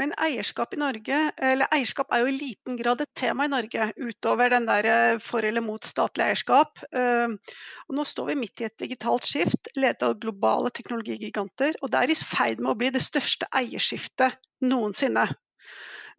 Men 0.00 0.10
eierskap 0.18 0.72
i 0.74 0.78
Norge, 0.80 1.18
eller 1.38 1.70
eierskap 1.70 2.10
er 2.10 2.24
jo 2.24 2.32
i 2.32 2.34
liten 2.34 2.80
grad 2.80 3.04
et 3.04 3.12
tema 3.14 3.46
i 3.46 3.52
Norge, 3.52 3.86
utover 4.02 4.50
den 4.50 4.66
der 4.66 4.88
eh, 4.90 5.20
for 5.22 5.46
eller 5.46 5.62
mot 5.62 5.86
statlig 5.86 6.26
eierskap. 6.26 6.82
Og 6.90 7.94
nå 7.94 8.08
står 8.10 8.32
vi 8.32 8.40
midt 8.42 8.64
i 8.64 8.66
et 8.66 8.78
digitalt 8.82 9.28
skift, 9.28 9.70
ledet 9.78 10.02
av 10.02 10.18
globale 10.18 10.74
teknologigiganter. 10.74 11.78
Og 11.82 11.94
det 11.94 12.02
er 12.02 12.10
i 12.10 12.18
ferd 12.18 12.58
med 12.58 12.74
å 12.74 12.78
bli 12.82 12.90
det 12.96 13.06
største 13.06 13.46
eierskiftet 13.54 14.34
noensinne. 14.66 15.28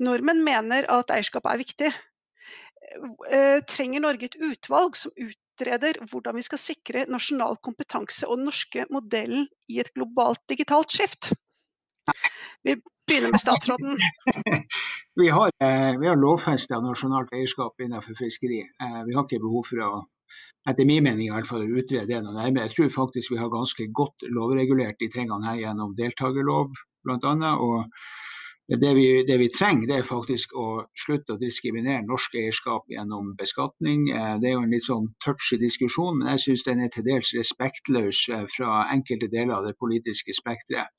Nordmenn 0.04 0.44
mener 0.44 0.88
at 0.92 1.14
eierskap 1.14 1.48
er 1.50 1.62
viktig. 1.62 1.92
Eh, 3.32 3.60
trenger 3.70 4.04
Norge 4.04 4.30
et 4.30 4.38
utvalg 4.40 4.98
som 5.00 5.14
utreder 5.16 6.00
hvordan 6.10 6.36
vi 6.38 6.44
skal 6.46 6.62
sikre 6.62 7.06
nasjonal 7.10 7.58
kompetanse 7.66 8.28
og 8.28 8.40
den 8.40 8.50
norske 8.50 8.86
modellen 8.94 9.48
i 9.72 9.80
et 9.82 9.94
globalt 9.96 10.44
digitalt 10.52 10.94
skift? 10.94 11.32
Vi 12.64 12.76
begynner 13.08 13.34
med 13.34 13.42
statsråden. 13.42 13.98
vi 15.22 15.30
har, 15.34 15.54
eh, 15.64 15.94
vi 16.00 16.10
har 16.10 16.20
lovfesta 16.20 16.82
nasjonalt 16.84 17.34
eierskap 17.34 17.82
innenfor 17.82 18.18
fiskeri. 18.20 18.62
Eh, 18.62 19.00
vi 19.08 19.16
har 19.16 19.26
ikke 19.26 19.42
behov 19.42 19.66
for 19.70 19.86
å 19.86 19.94
etter 20.70 20.88
min 20.90 21.04
mening 21.06 21.28
i 21.28 21.34
hvert 21.34 21.48
fall, 21.48 21.62
utrede 21.66 22.10
det 22.10 22.22
noe 22.26 22.34
nærmere. 22.34 22.66
Jeg 22.66 22.76
tror 22.76 22.94
faktisk 22.96 23.36
vi 23.36 23.38
har 23.38 23.52
ganske 23.54 23.86
godt 23.94 24.26
lovregulert 24.34 24.98
de 25.00 25.10
tingene 25.14 25.46
her 25.46 25.60
gjennom 25.62 25.94
deltakerlov 25.98 26.74
bl.a. 27.06 27.52
Og 27.62 27.86
det 28.68 28.96
vi, 28.96 29.24
det 29.28 29.38
vi, 29.38 29.50
trenger, 29.58 29.86
det 29.88 29.98
er 30.00 30.08
faktisk 30.08 30.56
å 30.58 30.68
slutte 30.98 31.36
å 31.36 31.42
diskriminere 31.42 32.02
norsk 32.06 32.34
eierskap 32.40 32.90
gjennom 32.90 33.36
beskatning. 33.38 34.08
Eh, 34.10 34.34
det 34.42 34.50
er 34.50 34.56
jo 34.56 34.64
en 34.66 34.74
litt 34.74 34.88
sånn 34.88 35.12
touchy 35.22 35.60
diskusjon, 35.62 36.18
men 36.18 36.32
jeg 36.34 36.44
syns 36.48 36.66
den 36.66 36.82
er 36.82 36.90
til 36.94 37.06
dels 37.06 37.30
respektløs 37.38 38.24
eh, 38.34 38.48
fra 38.56 38.88
enkelte 38.96 39.30
deler 39.30 39.60
av 39.60 39.70
det 39.70 39.76
politiske 39.78 40.34
spekteret. 40.34 40.90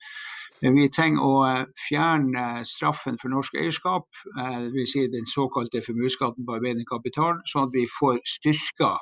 Vi 0.62 0.86
trenger 0.94 1.26
å 1.26 1.34
eh, 1.48 1.64
fjerne 1.88 2.62
straffen 2.70 3.18
for 3.18 3.34
norsk 3.34 3.58
eierskap, 3.58 4.06
dvs. 4.36 4.94
Si 4.94 5.04
den 5.10 5.26
såkalte 5.26 5.82
formuesskatten 5.82 6.46
på 6.46 6.60
arbeidende 6.60 6.86
kapital, 6.86 7.42
sånn 7.50 7.66
at 7.66 7.74
vi 7.74 7.88
får 7.90 8.22
styrka 8.38 8.94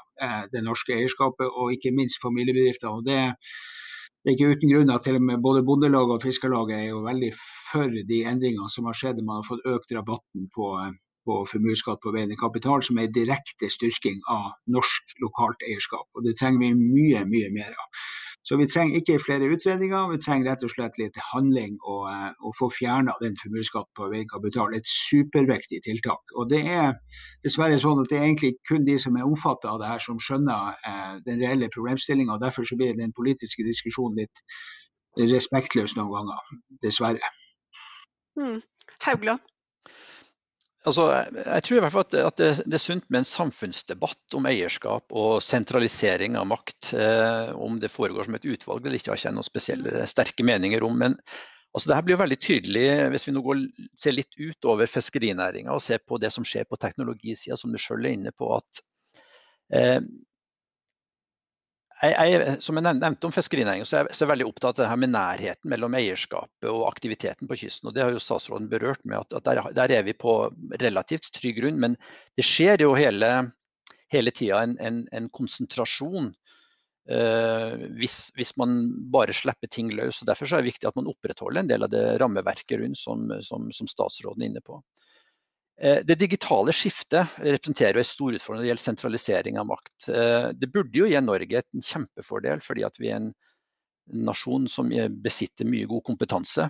det 0.54 0.60
norske 0.62 0.94
eierskapet 0.94 1.52
og 1.58 1.72
ikke 1.74 1.90
minst 1.92 2.20
familiebedrifter. 2.22 3.34
Det 4.24 4.32
er 4.32 4.36
ikke 4.38 4.54
uten 4.56 4.70
grunn 4.72 4.90
at 4.94 5.02
til 5.04 5.18
og 5.18 5.24
med 5.28 5.42
både 5.44 5.60
Bondelaget 5.68 6.14
og 6.14 6.22
Fiskarlaget 6.24 6.78
er 6.78 6.86
jo 6.94 7.02
veldig 7.04 7.28
for 7.36 7.92
de 8.08 8.20
endringene 8.24 8.70
som 8.72 8.86
har 8.88 8.96
skjedd. 8.96 9.20
Man 9.20 9.42
har 9.42 9.44
fått 9.44 9.66
økt 9.68 9.92
rabatten 9.92 10.46
på, 10.54 10.68
på 11.28 11.36
formuesskatt 11.50 12.00
på 12.00 12.12
veiende 12.14 12.38
kapital, 12.40 12.80
som 12.86 13.02
er 13.02 13.12
direkte 13.12 13.68
styrking 13.68 14.22
av 14.32 14.54
norsk 14.72 15.12
lokalt 15.20 15.60
eierskap. 15.68 16.08
Og 16.16 16.24
det 16.24 16.38
trenger 16.40 16.64
vi 16.64 16.72
mye, 16.78 17.26
mye 17.28 17.50
mer 17.52 17.76
av. 17.76 18.00
Så 18.44 18.58
vi 18.60 18.66
trenger 18.68 19.00
ikke 19.00 19.16
flere 19.22 19.48
utredninger, 19.54 20.10
vi 20.12 20.18
trenger 20.20 20.50
rett 20.50 20.64
og 20.66 20.72
slett 20.72 20.98
litt 21.00 21.16
handling 21.30 21.78
og, 21.80 22.02
eh, 22.10 22.32
og 22.44 22.52
få 22.58 22.68
fjerna 22.74 23.14
den 23.22 23.38
formuesskatten 23.40 23.94
på 23.96 24.08
veikapital. 24.12 24.74
Et 24.76 24.90
superviktig 24.90 25.80
tiltak. 25.86 26.34
Og 26.36 26.50
det 26.52 26.60
er 26.68 26.92
dessverre 27.46 27.78
sånn 27.80 28.02
at 28.02 28.12
det 28.12 28.18
er 28.18 28.26
egentlig 28.28 28.52
kun 28.68 28.84
de 28.84 28.98
som 29.00 29.16
er 29.16 29.24
omfattet 29.24 29.70
av 29.70 29.80
det 29.80 29.88
her, 29.88 30.04
som 30.04 30.20
skjønner 30.20 30.76
eh, 30.76 31.16
den 31.24 31.40
reelle 31.40 31.70
problemstillinga. 31.72 32.36
Derfor 32.42 32.68
så 32.68 32.76
blir 32.76 32.92
den 33.00 33.16
politiske 33.16 33.64
diskusjonen 33.64 34.20
litt 34.24 34.44
respektløs 35.32 35.96
noen 35.96 36.12
ganger, 36.12 36.54
dessverre. 36.84 37.32
Mm. 38.36 38.60
Haugland? 39.06 39.53
Altså, 40.84 41.06
jeg 41.32 41.64
tror 41.64 41.78
i 41.78 41.80
hvert 41.80 41.94
fall 41.94 42.16
at, 42.26 42.40
det, 42.40 42.76
er 42.76 42.82
sunt 42.82 43.06
med 43.08 43.22
en 43.22 43.28
samfunnsdebatt 43.28 44.36
om 44.36 44.48
eierskap 44.50 45.14
og 45.16 45.38
sentralisering 45.44 46.36
av 46.36 46.44
makt. 46.50 46.90
Eh, 46.92 47.52
om 47.56 47.78
det 47.80 47.92
foregår 47.92 48.28
som 48.28 48.36
et 48.36 48.44
utvalg 48.44 48.84
eller 48.84 49.00
ikke, 49.00 49.14
har 49.14 49.20
ikke 49.22 49.32
noen 49.38 49.46
spesielle 49.46 50.04
sterke 50.10 50.44
meninger 50.44 50.84
om. 50.84 50.98
Men 51.00 51.16
altså, 51.72 51.88
det 51.88 51.96
her 51.96 52.06
blir 52.10 52.20
veldig 52.20 52.38
tydelig 52.40 52.84
hvis 53.14 53.24
vi 53.30 53.34
nå 53.36 53.44
går, 53.46 53.64
ser 53.96 54.18
litt 54.18 54.36
utover 54.36 54.90
fiskerinæringa 54.90 55.72
og 55.72 55.80
ser 55.84 56.04
på 56.04 56.20
det 56.20 56.34
som 56.34 56.44
skjer 56.44 56.68
på 56.68 56.80
teknologisida, 56.84 57.56
som 57.56 57.72
du 57.72 57.80
sjøl 57.80 58.04
er 58.04 58.18
inne 58.18 58.34
på. 58.36 58.52
at 58.58 58.84
eh, 59.72 60.00
jeg, 62.10 62.30
jeg, 62.32 62.54
som 62.64 62.78
jeg 62.78 62.96
nevnte 62.98 63.28
om 63.28 63.32
fiskerinæringen, 63.34 63.86
så 63.88 63.98
er 63.98 64.08
jeg, 64.08 64.16
så 64.18 64.24
er 64.24 64.30
veldig 64.32 64.46
opptatt 64.48 64.78
av 64.78 64.84
det 64.84 64.90
her 64.90 65.00
med 65.00 65.12
nærheten 65.14 65.70
mellom 65.72 65.96
eierskapet 65.98 66.68
og 66.70 66.86
aktiviteten 66.88 67.50
på 67.50 67.58
kysten. 67.60 67.88
og 67.88 67.96
Det 67.96 68.02
har 68.04 68.14
jo 68.14 68.22
statsråden 68.22 68.70
berørt 68.70 69.02
med 69.04 69.20
at, 69.20 69.36
at 69.38 69.46
der, 69.48 69.60
der, 69.76 69.94
er 69.98 70.06
vi 70.06 70.16
på 70.16 70.34
relativt 70.82 71.30
trygg 71.36 71.60
grunn. 71.60 71.78
Men 71.82 71.96
det 72.38 72.46
skjer 72.46 72.82
jo 72.86 72.94
hele, 72.98 73.30
hele 74.12 74.34
tida 74.34 74.62
en, 74.66 74.76
en, 74.82 75.02
en, 75.14 75.30
konsentrasjon 75.34 76.32
uh, 76.32 77.86
hvis, 78.00 78.18
hvis, 78.38 78.54
man 78.60 78.76
bare 79.14 79.36
slipper 79.36 79.70
ting 79.70 79.92
løs. 79.94 80.22
og 80.22 80.32
Derfor 80.32 80.50
er 80.50 80.64
det 80.64 80.72
viktig 80.72 80.90
at 80.90 80.98
man 80.98 81.10
opprettholder 81.12 81.64
en 81.64 81.72
del 81.72 81.86
av 81.88 81.94
det 81.94 82.04
rammeverket 82.22 82.80
rundt 82.82 83.00
som, 83.00 83.28
som, 83.46 83.70
som 83.74 83.90
statsråden 83.90 84.44
er 84.44 84.54
inne 84.54 84.64
på. 84.64 84.82
Eh, 85.80 86.04
det 86.04 86.14
digitale 86.14 86.72
skiftet 86.72 87.34
representerer 87.42 87.98
en 87.98 88.06
stor 88.06 88.36
utfordring 88.36 88.60
når 88.60 88.64
det 88.64 88.70
gjelder 88.70 88.84
sentralisering 88.84 89.58
av 89.58 89.66
makt. 89.72 90.08
Eh, 90.08 90.48
det 90.54 90.70
burde 90.70 91.00
jo 91.00 91.08
gi 91.10 91.22
Norge 91.22 91.62
en 91.64 91.82
kjempefordel, 91.88 92.62
fordi 92.62 92.86
vi 93.00 93.10
er 93.10 93.18
en 93.18 93.32
nasjon 94.24 94.68
som 94.70 94.92
besitter 95.24 95.66
mye 95.66 95.88
god 95.90 96.04
kompetanse. 96.06 96.68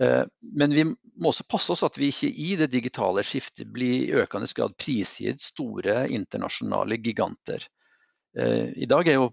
Eh, 0.00 0.24
men 0.56 0.76
vi 0.76 0.86
må 0.88 1.32
også 1.32 1.44
passe 1.50 1.74
oss 1.74 1.84
at 1.84 1.98
vi 2.00 2.08
ikke 2.08 2.32
i 2.32 2.54
det 2.56 2.70
digitale 2.72 3.24
skiftet 3.26 3.68
blir 3.68 4.06
i 4.06 4.16
økende 4.22 4.48
grad 4.56 4.78
prisgitt 4.80 5.44
store 5.44 6.06
internasjonale 6.08 7.00
giganter. 7.02 7.68
I 8.30 8.86
dag 8.86 9.08
er 9.10 9.16
jo 9.16 9.24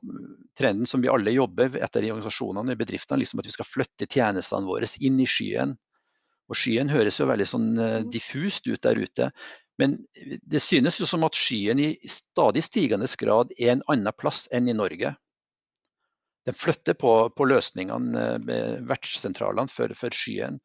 trenden 0.58 0.88
som 0.90 1.04
vi 1.04 1.10
alle 1.14 1.30
jobber 1.30 1.76
etter 1.86 2.02
i 2.02 2.10
organisasjonene 2.10 2.74
og 2.74 2.80
bedriftene, 2.80 3.20
liksom 3.22 3.38
at 3.44 3.46
vi 3.46 3.54
skal 3.54 3.68
flytte 3.70 4.08
tjenestene 4.10 4.66
våre 4.66 4.90
inn 5.06 5.20
i 5.22 5.28
skyen 5.30 5.76
og 6.48 6.58
skyen 6.58 6.92
høres 6.92 7.20
jo 7.20 7.28
veldig 7.30 7.48
sånn 7.48 7.70
uh, 7.80 8.02
diffust 8.08 8.68
ut 8.70 8.84
der 8.84 9.00
ute. 9.00 9.32
Men 9.78 10.00
det 10.42 10.62
synes 10.66 10.98
jo 11.00 11.06
som 11.10 11.26
at 11.28 11.38
skyen 11.38 11.80
i 11.84 11.92
stadig 12.10 12.64
stigende 12.66 13.10
grad 13.20 13.54
er 13.60 13.76
en 13.76 13.86
annen 13.92 14.16
plass 14.18 14.48
enn 14.56 14.70
i 14.72 14.76
Norge. 14.76 15.14
Den 16.48 16.56
flytter 16.56 16.96
på, 16.98 17.14
på 17.36 17.46
løsningene 17.46 18.22
eh, 18.24 18.36
med 18.42 18.84
vertssentralene 18.90 19.70
for, 19.70 19.92
for, 20.00 20.16
skyen. 20.16 20.62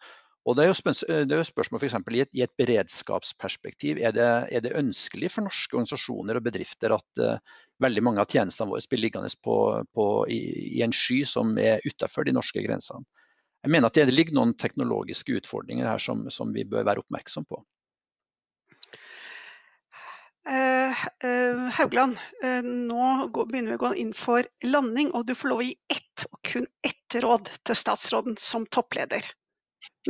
Og 0.46 0.56
Det 0.56 0.64
er 0.64 0.70
jo, 0.70 0.76
spørs, 0.78 1.02
eh, 1.10 1.24
det 1.26 1.34
er 1.34 1.42
jo 1.42 1.48
spørsmål 1.48 1.82
f.eks. 1.82 1.96
I, 2.06 2.22
i 2.38 2.44
et 2.46 2.54
beredskapsperspektiv. 2.58 3.98
Er 3.98 4.14
det, 4.14 4.28
er 4.54 4.62
det, 4.64 4.76
ønskelig 4.78 5.32
for 5.34 5.46
norske 5.48 5.76
organisasjoner 5.76 6.38
og 6.38 6.46
bedrifter 6.46 6.94
at 6.94 7.22
uh, 7.22 7.58
veldig 7.82 8.04
mange 8.06 8.22
av 8.22 8.30
tjenestene 8.30 8.70
våre 8.70 8.86
blir 8.90 9.02
liggende 9.02 9.30
på, 9.42 9.56
på, 9.94 10.06
i, 10.30 10.40
i, 10.78 10.80
en 10.86 10.94
sky 10.94 11.20
som 11.28 11.52
er 11.58 11.82
utenfor 11.84 12.30
de 12.30 12.36
norske 12.38 12.62
grensene? 12.64 13.04
Jeg 13.62 13.70
mener 13.70 13.90
at 13.90 13.98
det 13.98 14.14
ligger 14.14 14.34
noen 14.34 14.56
teknologiske 14.58 15.36
utfordringer 15.38 15.86
her 15.86 16.02
som, 16.02 16.24
som 16.34 16.50
vi 16.54 16.64
bør 16.66 16.86
være 16.88 17.04
oppmerksom 17.04 17.46
på. 17.46 17.60
Uh, 20.42 20.90
uh, 21.22 21.68
Haugland, 21.70 22.16
uh, 22.42 22.58
nå 22.66 23.28
går, 23.30 23.46
begynner 23.52 23.70
vi 23.70 23.78
å 23.78 23.82
gå 23.84 23.92
inn 24.02 24.10
for 24.16 24.42
landing, 24.66 25.12
og 25.14 25.28
du 25.28 25.36
får 25.38 25.52
lov 25.52 25.62
å 25.62 25.66
gi 25.68 25.76
ett 25.94 26.24
og 26.26 26.40
kun 26.48 26.66
ett 26.82 27.18
råd 27.22 27.52
til 27.62 27.78
statsråden 27.78 28.34
som 28.42 28.66
toppleder. 28.74 29.28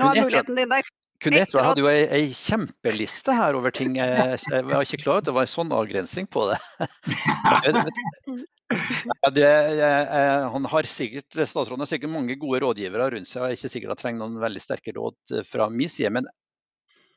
Nå 0.01 0.09
er 0.09 0.23
muligheten 0.25 0.57
din 0.57 0.73
der. 0.73 0.89
Kun 1.23 1.37
ett 1.37 1.53
råd. 1.53 1.67
hadde 1.67 1.85
jo 1.85 1.91
ei, 1.93 2.07
ei, 2.09 2.33
kjempeliste 2.33 3.37
her 3.37 3.59
over 3.59 3.75
ting. 3.77 3.99
Jeg, 4.01 4.41
jeg 4.49 4.65
var 4.71 4.89
ikke 4.89 5.03
klar 5.05 5.19
over 5.19 5.21
at 5.21 5.29
det 5.29 5.37
var 5.37 5.45
en 5.45 5.53
sånn 5.53 5.77
avgrensing 5.77 6.31
på 6.33 6.49
det. 6.49 6.59
Ja, 9.23 9.31
det, 9.35 9.49
jeg, 9.79 10.47
han 10.55 10.69
har 10.73 10.89
sikkert, 10.89 11.29
Statsråden 11.35 11.85
har 11.85 11.91
sikkert 11.91 12.13
mange 12.13 12.37
gode 12.41 12.63
rådgivere 12.65 13.11
rundt 13.15 13.31
seg. 13.31 13.43
og 13.43 13.49
er 13.49 13.57
ikke 13.57 13.73
sikkert 13.73 13.95
han 13.95 14.01
trenger 14.01 14.23
noen 14.25 14.41
veldig 14.43 14.63
sterke 14.63 14.95
råd 14.97 15.37
eh, 15.37 15.47
fra 15.47 15.69
min 15.73 15.91
side. 15.93 16.13
Men 16.15 16.29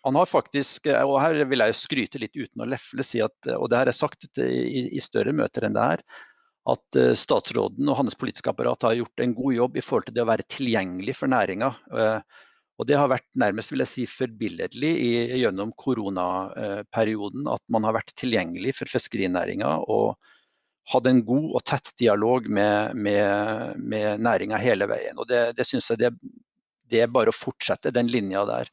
han 0.05 0.19
har 0.19 0.29
faktisk, 0.29 0.89
eh, 0.91 1.01
og 1.01 1.19
her 1.21 1.41
vil 1.49 1.65
jeg 1.65 1.79
skryte 1.79 2.21
litt 2.21 2.37
uten 2.37 2.65
å 2.65 2.69
lefle, 2.69 3.05
si 3.05 3.21
at, 3.25 3.35
og 3.55 3.69
det 3.71 3.81
har 3.81 3.91
jeg 3.91 4.01
sagt 4.01 4.29
i, 4.41 4.87
i 4.89 5.03
større 5.03 5.35
møter 5.35 5.67
enn 5.67 5.77
det 5.77 5.89
her, 5.91 6.05
at 6.75 6.99
eh, 7.01 7.13
statsråden 7.17 7.89
og 7.91 8.01
hans 8.01 8.17
politiske 8.19 8.51
apparat 8.51 8.87
har 8.87 8.99
gjort 8.99 9.25
en 9.25 9.37
god 9.37 9.59
jobb 9.59 9.79
i 9.79 9.85
forhold 9.85 10.09
til 10.09 10.17
det 10.17 10.25
å 10.25 10.31
være 10.31 10.49
tilgjengelig 10.51 11.17
for 11.21 11.31
næringa. 11.31 11.71
Og 12.75 12.87
det 12.89 12.97
har 12.99 13.07
vært 13.07 13.27
nærmest 13.39 13.71
vil 13.71 13.85
jeg 13.85 13.87
si, 13.87 14.03
forbilledlig 14.09 14.89
gjennom 15.39 15.69
koronaperioden 15.79 17.47
at 17.47 17.63
man 17.71 17.87
har 17.87 17.95
vært 17.95 18.11
tilgjengelig 18.19 18.73
for 18.81 18.91
fiskerinæringa. 18.91 19.69
og 19.87 20.17
hadde 20.91 21.13
en 21.13 21.23
god 21.25 21.47
og 21.57 21.63
tett 21.65 21.93
dialog 21.99 22.49
med, 22.51 22.97
med, 22.97 23.79
med 23.81 24.21
næringa 24.21 24.59
hele 24.61 24.87
veien. 24.89 25.17
Og 25.17 25.27
Det, 25.29 25.47
det 25.57 25.65
syns 25.67 25.89
jeg 25.91 26.03
det, 26.03 26.11
det, 26.91 27.01
er 27.01 27.11
bare 27.11 27.33
å 27.33 27.35
fortsette 27.35 27.93
den 27.95 28.11
linja 28.11 28.45
der. 28.49 28.69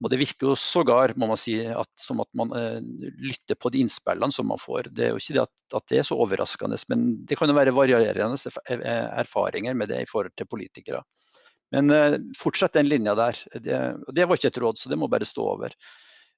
Og 0.00 0.08
Det 0.08 0.20
virker 0.22 0.48
jo 0.48 0.56
sågar 0.56 1.12
må 1.20 1.28
man 1.28 1.40
si, 1.40 1.58
at, 1.60 1.90
som 2.00 2.22
at 2.24 2.30
man 2.38 2.54
eh, 2.56 2.78
lytter 3.20 3.58
på 3.60 3.72
de 3.74 3.82
innspillene 3.84 4.32
som 4.32 4.48
man 4.48 4.60
får. 4.60 4.88
Det 4.96 5.06
er 5.06 5.12
jo 5.12 5.20
ikke 5.20 5.36
det 5.36 5.44
at, 5.44 5.54
at, 5.76 5.86
det 5.92 6.00
er 6.00 6.08
så 6.08 6.16
overraskende, 6.24 6.80
men 6.88 7.10
det 7.28 7.36
kan 7.36 7.52
jo 7.52 7.58
være 7.58 7.76
varierende 7.76 8.40
erfaringer 9.20 9.76
med 9.76 9.92
det 9.92 10.00
i 10.00 10.08
forhold 10.08 10.32
til 10.40 10.48
politikere. 10.48 11.04
Men 11.76 11.92
eh, 11.94 12.16
fortsett 12.40 12.78
den 12.78 12.88
linja 12.88 13.14
der. 13.18 13.36
Det, 13.52 13.82
det, 14.16 14.24
var 14.24 14.40
ikke 14.40 14.54
et 14.54 14.62
råd, 14.64 14.80
så 14.80 14.88
det 14.88 14.98
må 14.98 15.10
bare 15.12 15.28
stå 15.28 15.44
over. 15.52 15.76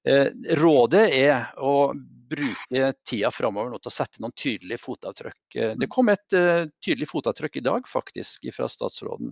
Eh, 0.03 0.27
rådet 0.59 1.05
er 1.15 1.53
å 1.63 1.93
bruke 2.33 2.91
tida 3.07 3.31
framover 3.31 3.77
til 3.77 3.91
å 3.91 3.93
sette 3.93 4.21
noen 4.23 4.35
tydelige 4.35 4.81
fotavtrykk. 4.83 5.41
Eh, 5.55 5.73
det 5.79 5.89
kom 5.91 6.11
et 6.11 6.35
uh, 6.35 6.65
tydelig 6.83 7.07
fotavtrykk 7.11 7.59
i 7.61 7.65
dag 7.69 7.87
faktisk 7.87 8.49
fra 8.55 8.67
statsråden 8.71 9.31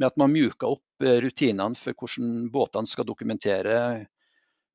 med 0.00 0.08
at 0.08 0.18
man 0.20 0.32
mjuka 0.32 0.68
opp 0.68 1.04
eh, 1.04 1.20
rutinene 1.24 1.78
for 1.78 1.96
hvordan 1.96 2.48
båtene 2.52 2.90
skal 2.90 3.08
dokumentere 3.08 3.76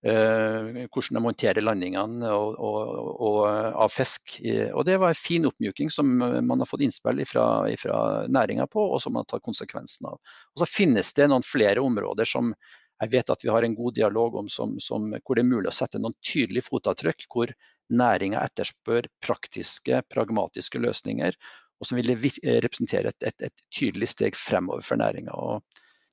Uh, 0.05 0.85
hvordan 0.93 1.17
de 1.17 1.21
monterer 1.23 1.63
landingene 1.63 2.27
og, 2.29 2.59
og, 2.61 3.07
og, 3.25 3.37
av 3.49 3.89
fisk. 3.89 4.35
Og 4.77 4.83
Det 4.85 4.99
var 5.01 5.15
en 5.15 5.17
fin 5.17 5.47
oppmjuking 5.49 5.89
som 5.89 6.11
man 6.19 6.61
har 6.61 6.69
fått 6.69 6.83
innspill 6.85 7.23
fra, 7.25 7.45
fra 7.81 7.95
næringa 8.29 8.67
på, 8.69 8.83
og 8.85 9.01
som 9.01 9.15
man 9.17 9.25
tatt 9.25 9.41
konsekvensen 9.47 10.05
av. 10.11 10.19
Og 10.53 10.61
Så 10.61 10.67
finnes 10.69 11.09
det 11.17 11.25
noen 11.31 11.47
flere 11.47 11.81
områder 11.81 12.29
som 12.29 12.53
jeg 13.01 13.11
vet 13.11 13.31
at 13.33 13.43
vi 13.43 13.51
har 13.51 13.65
en 13.65 13.75
god 13.75 13.95
dialog 13.97 14.37
om, 14.39 14.49
som, 14.49 14.77
som, 14.79 15.09
hvor 15.25 15.35
det 15.35 15.43
er 15.43 15.51
mulig 15.51 15.71
å 15.71 15.75
sette 15.75 15.99
noen 15.99 16.15
tydelige 16.23 16.67
fotavtrykk. 16.69 17.27
Hvor 17.31 17.51
næringa 17.91 18.39
etterspør 18.41 19.09
praktiske, 19.21 19.99
pragmatiske 20.09 20.79
løsninger 20.81 21.35
og 21.79 21.87
som 21.87 21.99
vil 21.99 22.13
eh, 22.15 22.59
representere 22.63 23.11
et, 23.11 23.27
et, 23.27 23.47
et 23.49 23.65
tydelig 23.73 24.13
steg 24.13 24.37
fremover 24.39 24.85
for 24.85 24.99
næringa. 24.99 25.35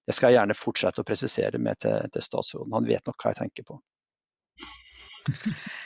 Det 0.06 0.16
skal 0.16 0.32
jeg 0.32 0.40
gjerne 0.40 0.58
fortsette 0.58 1.02
å 1.02 1.06
presisere 1.06 1.60
med 1.62 1.78
til, 1.84 2.10
til 2.12 2.26
statsråden. 2.26 2.74
Han 2.74 2.88
vet 2.88 3.06
nok 3.06 3.22
hva 3.22 3.34
jeg 3.34 3.42
tenker 3.44 3.68
på. 3.70 3.80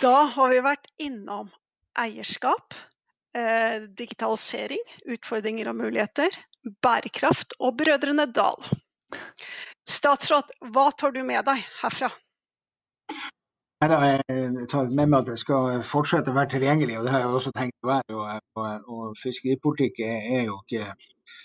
Da 0.00 0.22
har 0.32 0.48
vi 0.48 0.60
vært 0.64 0.86
innom 1.04 1.50
eierskap, 2.00 2.72
eh, 3.36 3.82
digitalisering, 3.92 4.80
utfordringer 5.12 5.68
og 5.68 5.76
muligheter, 5.82 6.32
bærekraft 6.80 7.52
og 7.60 7.76
Brødrene 7.82 8.24
Dal. 8.32 8.56
Statsråd, 9.86 10.54
hva 10.74 10.88
tar 10.98 11.14
du 11.14 11.22
med 11.26 11.44
deg 11.46 11.62
herfra? 11.82 12.10
Jeg 13.76 14.66
tar 14.72 14.88
med 14.88 15.10
meg 15.12 15.18
at 15.20 15.34
jeg 15.34 15.42
skal 15.42 15.82
fortsette 15.84 16.32
å 16.32 16.36
være 16.36 16.54
tilgjengelig, 16.56 16.96
og 16.98 17.04
det 17.04 17.12
har 17.12 17.22
jeg 17.22 17.34
også 17.38 17.52
tenkt 17.54 17.76
å 17.84 17.90
være. 17.92 18.16
Og, 18.16 18.40
og, 18.56 18.88
og 18.96 19.20
fiskeripolitikk 19.20 20.00
er 20.06 20.46
jo 20.48 20.56
ikke 20.64 20.88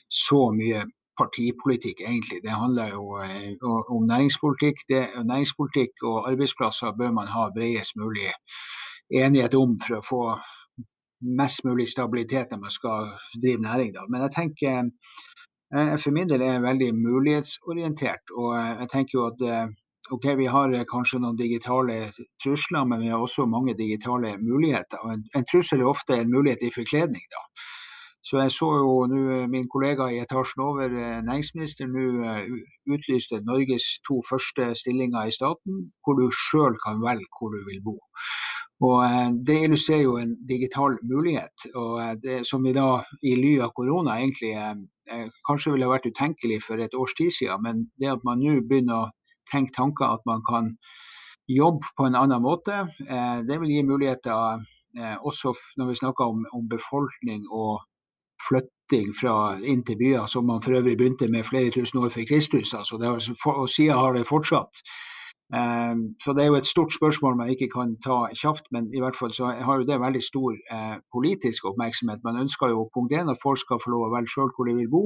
så 0.07 0.47
mye 0.55 0.85
partipolitikk, 1.19 2.01
egentlig. 2.07 2.39
Det 2.43 2.55
handler 2.55 2.95
jo 2.95 3.03
eh, 3.23 3.51
om 3.95 4.07
næringspolitikk. 4.07 4.85
Det, 4.89 5.01
næringspolitikk 5.25 6.07
og 6.07 6.31
arbeidsplasser 6.31 6.95
bør 6.97 7.11
man 7.19 7.27
ha 7.35 7.49
bredest 7.55 7.99
mulig 7.99 8.31
enighet 9.11 9.55
om 9.59 9.75
for 9.83 9.99
å 9.99 10.05
få 10.07 10.23
mest 11.21 11.65
mulig 11.67 11.87
stabilitet 11.89 12.51
når 12.51 12.63
man 12.63 12.73
skal 12.73 13.11
drive 13.43 13.61
næring. 13.61 13.93
Da. 13.93 14.07
Men 14.09 14.25
jeg 14.25 14.35
tenker 14.37 14.89
for 15.71 16.11
min 16.11 16.27
del 16.29 16.41
er 16.43 16.57
jeg 16.57 16.63
veldig 16.65 16.89
mulighetsorientert. 16.97 18.33
Og 18.35 18.55
jeg 18.57 18.89
tenker 18.91 19.17
jo 19.17 19.27
at 19.29 19.43
eh, 19.47 19.67
ok, 20.11 20.25
vi 20.37 20.45
har 20.45 20.73
eh, 20.75 20.85
kanskje 20.93 21.19
noen 21.23 21.37
digitale 21.39 21.97
trusler, 22.43 22.87
men 22.87 23.03
vi 23.03 23.11
har 23.11 23.21
også 23.21 23.45
mange 23.49 23.77
digitale 23.77 24.35
muligheter. 24.41 25.03
En, 25.13 25.23
en 25.35 25.47
trussel 25.51 25.83
er 25.83 25.91
ofte 25.91 26.17
en 26.17 26.33
mulighet 26.33 26.65
i 26.67 26.73
forkledning. 26.75 27.27
da. 27.35 27.45
Så 28.23 28.37
jeg 28.37 28.51
så 28.53 28.67
jo 28.81 28.91
nå 29.11 29.21
eh, 29.35 29.47
min 29.49 29.69
kollega 29.73 30.09
i 30.11 30.19
etasjen 30.23 30.63
over, 30.67 30.93
eh, 31.03 31.21
næringsministeren, 31.27 31.95
nå 31.95 32.35
utlyste 32.95 33.41
Norges 33.47 33.87
to 34.07 34.19
første 34.29 34.73
stillinger 34.81 35.27
i 35.27 35.35
staten, 35.37 35.87
hvor 36.03 36.19
du 36.19 36.27
sjøl 36.43 36.77
kan 36.85 37.01
velge 37.07 37.31
hvor 37.37 37.55
du 37.55 37.63
vil 37.69 37.81
bo. 37.87 37.97
Og 38.81 39.45
Det 39.47 39.59
illustrerer 39.61 40.03
jo 40.03 40.17
en 40.17 40.35
digital 40.49 40.97
mulighet, 41.05 41.67
og 41.75 42.21
det, 42.23 42.47
som 42.49 42.63
vi 42.65 42.73
da 42.73 43.03
i 43.21 43.35
ly 43.37 43.59
av 43.61 43.75
korona 43.77 44.15
egentlig 44.17 44.55
eh, 44.57 45.27
kanskje 45.47 45.75
ville 45.75 45.89
vært 45.91 46.07
utenkelig 46.09 46.63
for 46.65 46.81
et 46.81 46.97
års 46.97 47.13
tid 47.13 47.29
siden. 47.35 47.61
Men 47.61 47.83
det 47.99 48.09
at 48.09 48.25
man 48.25 48.41
nå 48.41 48.57
begynner 48.65 49.03
å 49.03 49.11
tenke 49.51 49.75
tanker 49.75 50.07
at 50.07 50.25
man 50.25 50.41
kan 50.47 50.71
jobbe 51.51 51.93
på 51.97 52.07
en 52.07 52.17
annen 52.17 52.41
måte. 52.41 52.87
Eh, 53.07 53.39
det 53.47 53.59
vil 53.61 53.73
gi 53.75 53.85
muligheter 53.85 54.65
eh, 54.97 55.17
også 55.21 55.53
når 55.77 55.91
vi 55.91 55.99
snakker 56.01 56.33
om, 56.33 56.45
om 56.53 56.67
befolkning 56.69 57.45
og 57.51 57.83
flytting 58.41 59.13
fra 59.13 59.57
inn 59.61 59.83
til 59.85 59.99
byer, 59.99 60.25
som 60.27 60.47
man 60.47 60.61
for 60.65 60.79
øvrig 60.79 60.97
begynte 60.97 61.29
med 61.29 61.45
flere 61.45 61.71
tusen 61.71 62.01
år 62.01 62.09
før 62.09 62.27
Kristus. 62.33 62.73
Altså 62.73 62.97
det, 62.97 63.13
og 63.45 63.69
siden 63.69 63.97
har 63.97 64.17
det 64.17 64.27
fortsatt. 64.27 64.81
Eh, 65.59 65.95
så 66.23 66.33
det 66.33 66.43
er 66.43 66.49
jo 66.51 66.59
et 66.59 66.69
stort 66.73 66.93
spørsmål 66.95 67.37
man 67.37 67.51
ikke 67.53 67.69
kan 67.75 67.95
ta 68.05 68.17
kjapt, 68.41 68.69
men 68.71 68.87
i 68.95 69.01
hvert 69.03 69.17
fall 69.19 69.33
så 69.35 69.51
har 69.67 69.81
jo 69.81 69.87
det 69.89 69.99
veldig 69.99 70.23
stor 70.23 70.51
eh, 70.75 70.97
politisk 71.15 71.65
oppmerksomhet. 71.71 72.23
Man 72.23 72.39
ønsker 72.43 72.71
jo 72.71 72.89
punkt 72.93 73.11
én 73.13 73.31
at 73.31 73.43
folk 73.43 73.59
skal 73.59 73.81
få 73.83 73.91
lov 73.93 74.07
å 74.07 74.13
velge 74.15 74.33
sjøl 74.33 74.53
hvor 74.55 74.69
de 74.69 74.77
vil 74.79 74.91
bo. 74.95 75.03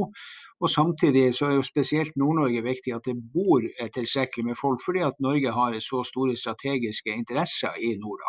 Og 0.61 0.69
Samtidig 0.71 1.25
så 1.35 1.49
er 1.49 1.57
jo 1.57 1.65
spesielt 1.65 2.15
Nord-Norge 2.15 2.61
viktig 2.63 2.93
at 2.95 3.09
det 3.09 3.17
bor 3.33 3.61
eh, 3.65 3.89
tilstrekkelig 3.97 4.45
med 4.51 4.61
folk, 4.61 4.79
fordi 4.85 5.01
at 5.09 5.19
Norge 5.19 5.51
har 5.57 5.79
så 5.79 6.03
store 6.05 6.37
strategiske 6.37 7.11
interesser 7.11 7.73
i 7.81 7.95
nord. 7.99 8.21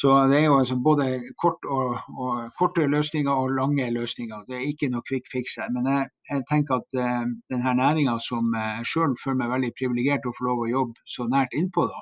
Så 0.00 0.10
Det 0.28 0.36
er 0.38 0.44
jo 0.44 0.58
altså 0.58 0.76
både 0.84 1.06
kort 1.42 1.66
og, 1.76 1.88
og, 2.24 2.36
korte 2.58 2.86
løsninger 2.94 3.32
og 3.32 3.50
lange 3.60 3.90
løsninger. 3.92 4.44
Det 4.48 4.56
er 4.56 4.68
ikke 4.68 4.88
noe 4.92 5.04
quick 5.08 5.26
fix 5.32 5.58
her. 5.60 5.68
Men 5.74 5.88
jeg, 5.92 6.06
jeg 6.30 6.44
tenker 6.50 6.78
at 6.80 7.00
eh, 7.04 7.26
denne 7.52 7.74
næringa 7.80 8.14
som 8.24 8.54
eh, 8.56 8.80
sjøl 8.90 9.12
føler 9.24 9.40
meg 9.42 9.52
veldig 9.54 9.72
privilegert 9.80 10.28
å 10.28 10.32
få 10.36 10.46
lov 10.46 10.62
å 10.64 10.70
jobbe 10.70 11.04
så 11.14 11.26
nært 11.28 11.56
innpå, 11.60 11.84
da, 11.92 12.00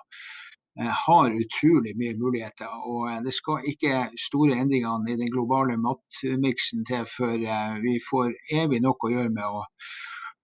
eh, 0.79 0.93
har 1.07 1.35
utrolig 1.43 1.97
mye 1.99 2.15
muligheter. 2.23 2.71
Og 2.93 3.09
eh, 3.11 3.19
det 3.27 3.35
skal 3.35 3.67
ikke 3.73 4.05
store 4.29 4.61
endringene 4.63 5.17
i 5.17 5.19
den 5.19 5.35
globale 5.35 5.81
matmiksen 5.89 6.87
til 6.87 7.09
før 7.17 7.35
vi 7.83 7.99
får 8.11 8.31
evig 8.63 8.85
nok 8.87 9.09
å 9.09 9.13
gjøre 9.17 9.35
med 9.41 9.59
å 9.59 9.67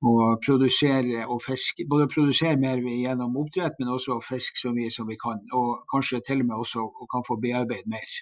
og 0.04 0.40
produsere 0.46 1.24
og 1.26 1.40
fiske. 1.42 1.86
Både 1.90 2.08
produsere 2.14 2.60
mer 2.60 2.82
gjennom 2.84 3.36
oppdrett, 3.40 3.76
men 3.78 3.92
også 3.94 4.20
fiske 4.28 4.60
så 4.60 4.72
mye 4.76 4.92
som 4.92 5.08
vi 5.08 5.16
kan. 5.20 5.40
Og 5.56 5.84
kanskje 5.92 6.20
til 6.26 6.42
og 6.44 6.48
med 6.50 6.56
også 6.60 6.86
kan 7.12 7.26
få 7.28 7.38
bearbeide 7.42 7.90
mer. 7.90 8.16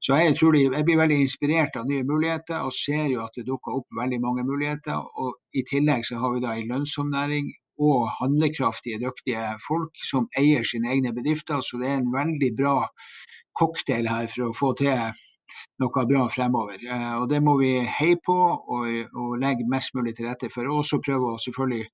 Så 0.00 0.14
jeg, 0.14 0.34
utrolig, 0.36 0.66
jeg 0.70 0.86
blir 0.86 1.00
veldig 1.00 1.20
inspirert 1.24 1.76
av 1.76 1.88
nye 1.90 2.06
muligheter 2.06 2.62
og 2.62 2.74
ser 2.74 3.08
jo 3.10 3.24
at 3.24 3.34
det 3.36 3.48
dukker 3.48 3.80
opp 3.80 3.96
veldig 4.00 4.20
mange 4.22 4.44
muligheter. 4.46 4.98
Og 5.18 5.34
i 5.58 5.64
tillegg 5.70 6.06
så 6.06 6.20
har 6.22 6.34
vi 6.34 6.44
da 6.44 6.54
en 6.54 6.70
lønnsom 6.74 7.10
næring 7.14 7.50
og 7.78 8.10
handlekraftige, 8.18 8.98
dyktige 9.02 9.54
folk 9.66 9.98
som 10.10 10.30
eier 10.38 10.66
sine 10.66 10.92
egne 10.94 11.14
bedrifter. 11.14 11.62
Så 11.62 11.82
det 11.82 11.90
er 11.90 11.98
en 11.98 12.12
veldig 12.14 12.52
bra 12.58 12.76
cocktail 13.58 14.06
her 14.10 14.30
for 14.30 14.48
å 14.48 14.54
få 14.54 14.74
til 14.78 14.94
noe 15.78 16.06
bra 16.06 16.28
fremover. 16.28 16.78
Eh, 16.82 17.14
og 17.20 17.28
Det 17.28 17.42
må 17.42 17.58
vi 17.60 17.72
heie 17.98 18.18
på 18.24 18.36
og, 18.36 18.88
og, 19.14 19.36
legge 19.40 19.68
mest 19.68 19.94
mulig 19.94 20.16
til 20.16 20.28
rette 20.28 20.50
for. 20.54 20.68
Og 20.68 20.82
også 20.82 21.00
prøve 21.04 21.32
å 21.32 21.40
selvfølgelig 21.42 21.86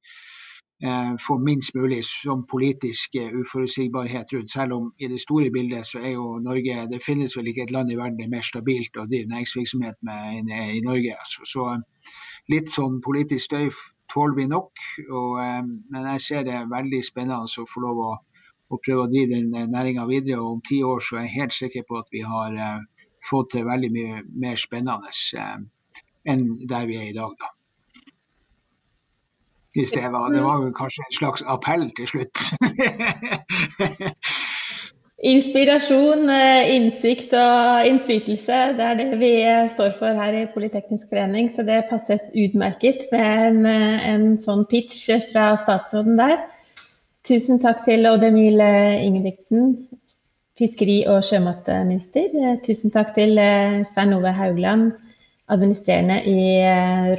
eh, 0.89 1.13
få 1.27 1.39
minst 1.39 1.75
mulig 1.77 2.03
som 2.09 2.47
politisk 2.51 3.17
eh, 3.21 3.33
uforutsigbarhet 3.33 4.37
rundt. 4.37 4.53
Selv 4.53 4.79
om 4.79 4.93
i 4.99 5.11
det 5.13 5.21
store 5.23 5.51
bildet 5.55 5.87
så 5.87 6.01
er 6.01 6.17
jo 6.17 6.39
Norge 6.43 6.87
Det 6.91 7.03
finnes 7.05 7.37
vel 7.37 7.53
ikke 7.53 7.67
et 7.69 7.75
land 7.75 7.93
i 7.93 7.99
verden 8.01 8.19
det 8.19 8.29
er 8.29 8.37
mer 8.37 8.47
stabilt 8.47 8.97
å 8.97 9.09
drive 9.11 9.31
næringsvirksomhet 9.33 10.01
med 10.03 10.39
i, 10.41 10.79
i 10.79 10.85
Norge. 10.85 11.19
Så, 11.29 11.49
så, 11.49 11.73
litt 12.53 12.69
sånn 12.69 13.01
politisk 13.01 13.47
støy 13.47 13.71
tåler 14.13 14.37
vi 14.37 14.49
nok. 14.49 14.73
Og, 15.09 15.39
men 15.91 16.09
jeg 16.13 16.21
ser 16.21 16.43
det 16.45 16.67
veldig 16.69 17.01
spennende 17.05 17.49
å 17.49 17.69
få 17.69 17.81
lov 17.81 18.01
å, 18.05 18.11
å 18.69 18.81
prøve 18.85 19.07
å 19.07 19.09
drive 19.09 19.39
den 19.41 19.73
næringa 19.73 20.05
videre. 20.11 20.43
Og 20.43 20.59
om 20.59 20.61
ti 20.69 20.83
år 20.85 21.01
så 21.01 21.17
er 21.17 21.25
jeg 21.25 21.39
helt 21.39 21.57
sikker 21.57 21.87
på 21.89 21.97
at 22.03 22.13
vi 22.13 22.21
har 22.21 22.53
fått 23.31 23.53
til 23.55 23.67
veldig 23.69 23.91
mye 23.95 24.23
mer 24.45 24.61
spennende 24.61 25.13
eh, 25.39 25.59
enn 26.31 26.49
der 26.69 26.89
vi 26.89 26.99
er 27.01 27.11
i 27.11 27.17
dag, 27.17 27.37
da. 27.41 27.53
Hvis 29.75 29.91
det 29.91 30.07
var, 30.13 30.29
det 30.31 30.43
var 30.45 30.69
kanskje 30.77 31.03
en 31.03 31.17
slags 31.17 31.43
appell 31.51 31.89
til 31.97 32.07
slutt. 32.07 32.43
Inspirasjon, 35.25 36.29
eh, 36.31 36.75
innsikt 36.77 37.33
og 37.39 37.89
innflytelse, 37.89 38.59
det 38.79 38.87
er 38.87 38.99
det 39.01 39.19
vi 39.19 39.33
eh, 39.41 39.71
står 39.73 39.97
for 39.99 40.21
her 40.21 40.37
i 40.37 40.45
Politeknisk 40.55 41.09
forening. 41.11 41.49
Så 41.51 41.65
det 41.67 41.87
passet 41.91 42.29
utmerket 42.37 43.09
med 43.11 43.49
en, 43.49 43.67
en 43.67 44.27
sånn 44.45 44.67
pitch 44.71 45.09
fra 45.33 45.55
statsråden 45.65 46.21
der. 46.21 46.45
Tusen 47.25 47.59
takk 47.63 47.87
til 47.87 48.05
Odd 48.07 48.27
Emil 48.29 48.61
Ingebrigtsen, 48.61 49.73
fiskeri- 50.59 51.07
og 51.11 51.25
sjømatminister. 51.27 52.31
Eh, 52.35 52.61
tusen 52.67 52.93
takk 52.95 53.15
til 53.17 53.39
eh, 53.41 53.83
Svein 53.91 54.15
Ove 54.15 54.33
Haugland, 54.35 54.93
administrerende 55.51 56.21
i 56.25 56.63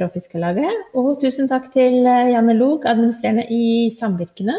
Råfiskelaget. 0.00 0.86
Og 0.96 1.20
tusen 1.22 1.50
takk 1.50 1.68
til 1.74 2.00
Janne 2.02 2.56
Log, 2.56 2.86
administrerende 2.88 3.44
i 3.52 3.92
Samvirkene. 3.94 4.56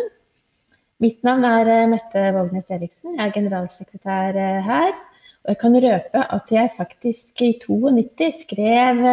Mitt 1.04 1.20
navn 1.28 1.44
er 1.46 1.90
Mette 1.92 2.24
Vågnes 2.34 2.72
Eriksen, 2.74 3.18
jeg 3.18 3.28
er 3.28 3.34
generalsekretær 3.36 4.40
her. 4.66 4.96
Og 5.44 5.52
jeg 5.52 5.60
kan 5.62 5.76
røpe 5.84 6.24
at 6.38 6.52
jeg 6.52 6.72
faktisk 6.78 7.42
i 7.42 7.52
92 7.62 8.42
skrev 8.48 9.04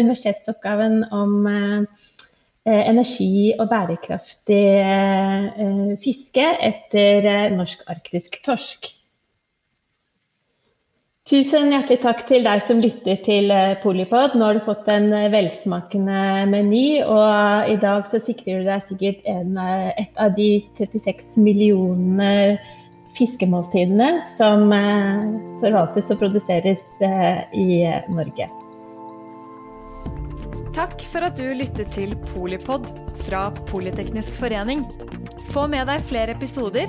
universitetsoppgaven 0.00 1.04
om 1.12 1.46
energi 2.66 3.54
og 3.58 3.68
bærekraftig 3.70 4.64
fiske 6.02 6.50
etter 6.72 7.54
norsk 7.54 7.86
arktisk 7.92 8.40
torsk. 8.44 8.97
Tusen 11.28 11.74
hjertelig 11.74 11.98
takk 12.00 12.22
til 12.24 12.46
deg 12.46 12.62
som 12.64 12.78
lytter 12.80 13.18
til 13.20 13.50
Polipod. 13.82 14.32
Nå 14.32 14.46
har 14.46 14.56
du 14.56 14.62
fått 14.64 14.86
en 14.88 15.10
velsmakende 15.28 16.46
meny, 16.48 17.02
og 17.04 17.68
i 17.68 17.74
dag 17.82 18.06
så 18.08 18.16
sikrer 18.24 18.62
du 18.62 18.68
deg 18.70 18.86
sikkert 18.88 19.26
en, 19.28 19.58
et 19.60 20.16
av 20.16 20.32
de 20.38 20.62
36 20.78 21.36
millionene 21.44 22.56
fiskemåltidene 23.18 24.08
som 24.38 24.72
forvaltes 25.60 26.08
og 26.14 26.22
produseres 26.22 26.80
i 27.02 27.82
Norge. 28.08 28.48
Takk 30.78 30.96
for 31.12 31.28
at 31.28 31.36
du 31.36 31.44
lyttet 31.58 31.92
til 31.92 32.16
Polipod 32.30 32.88
fra 33.26 33.50
Politeknisk 33.68 34.32
forening. 34.40 34.86
Få 35.52 35.68
med 35.68 35.90
deg 35.90 36.08
flere 36.08 36.38
episoder, 36.38 36.88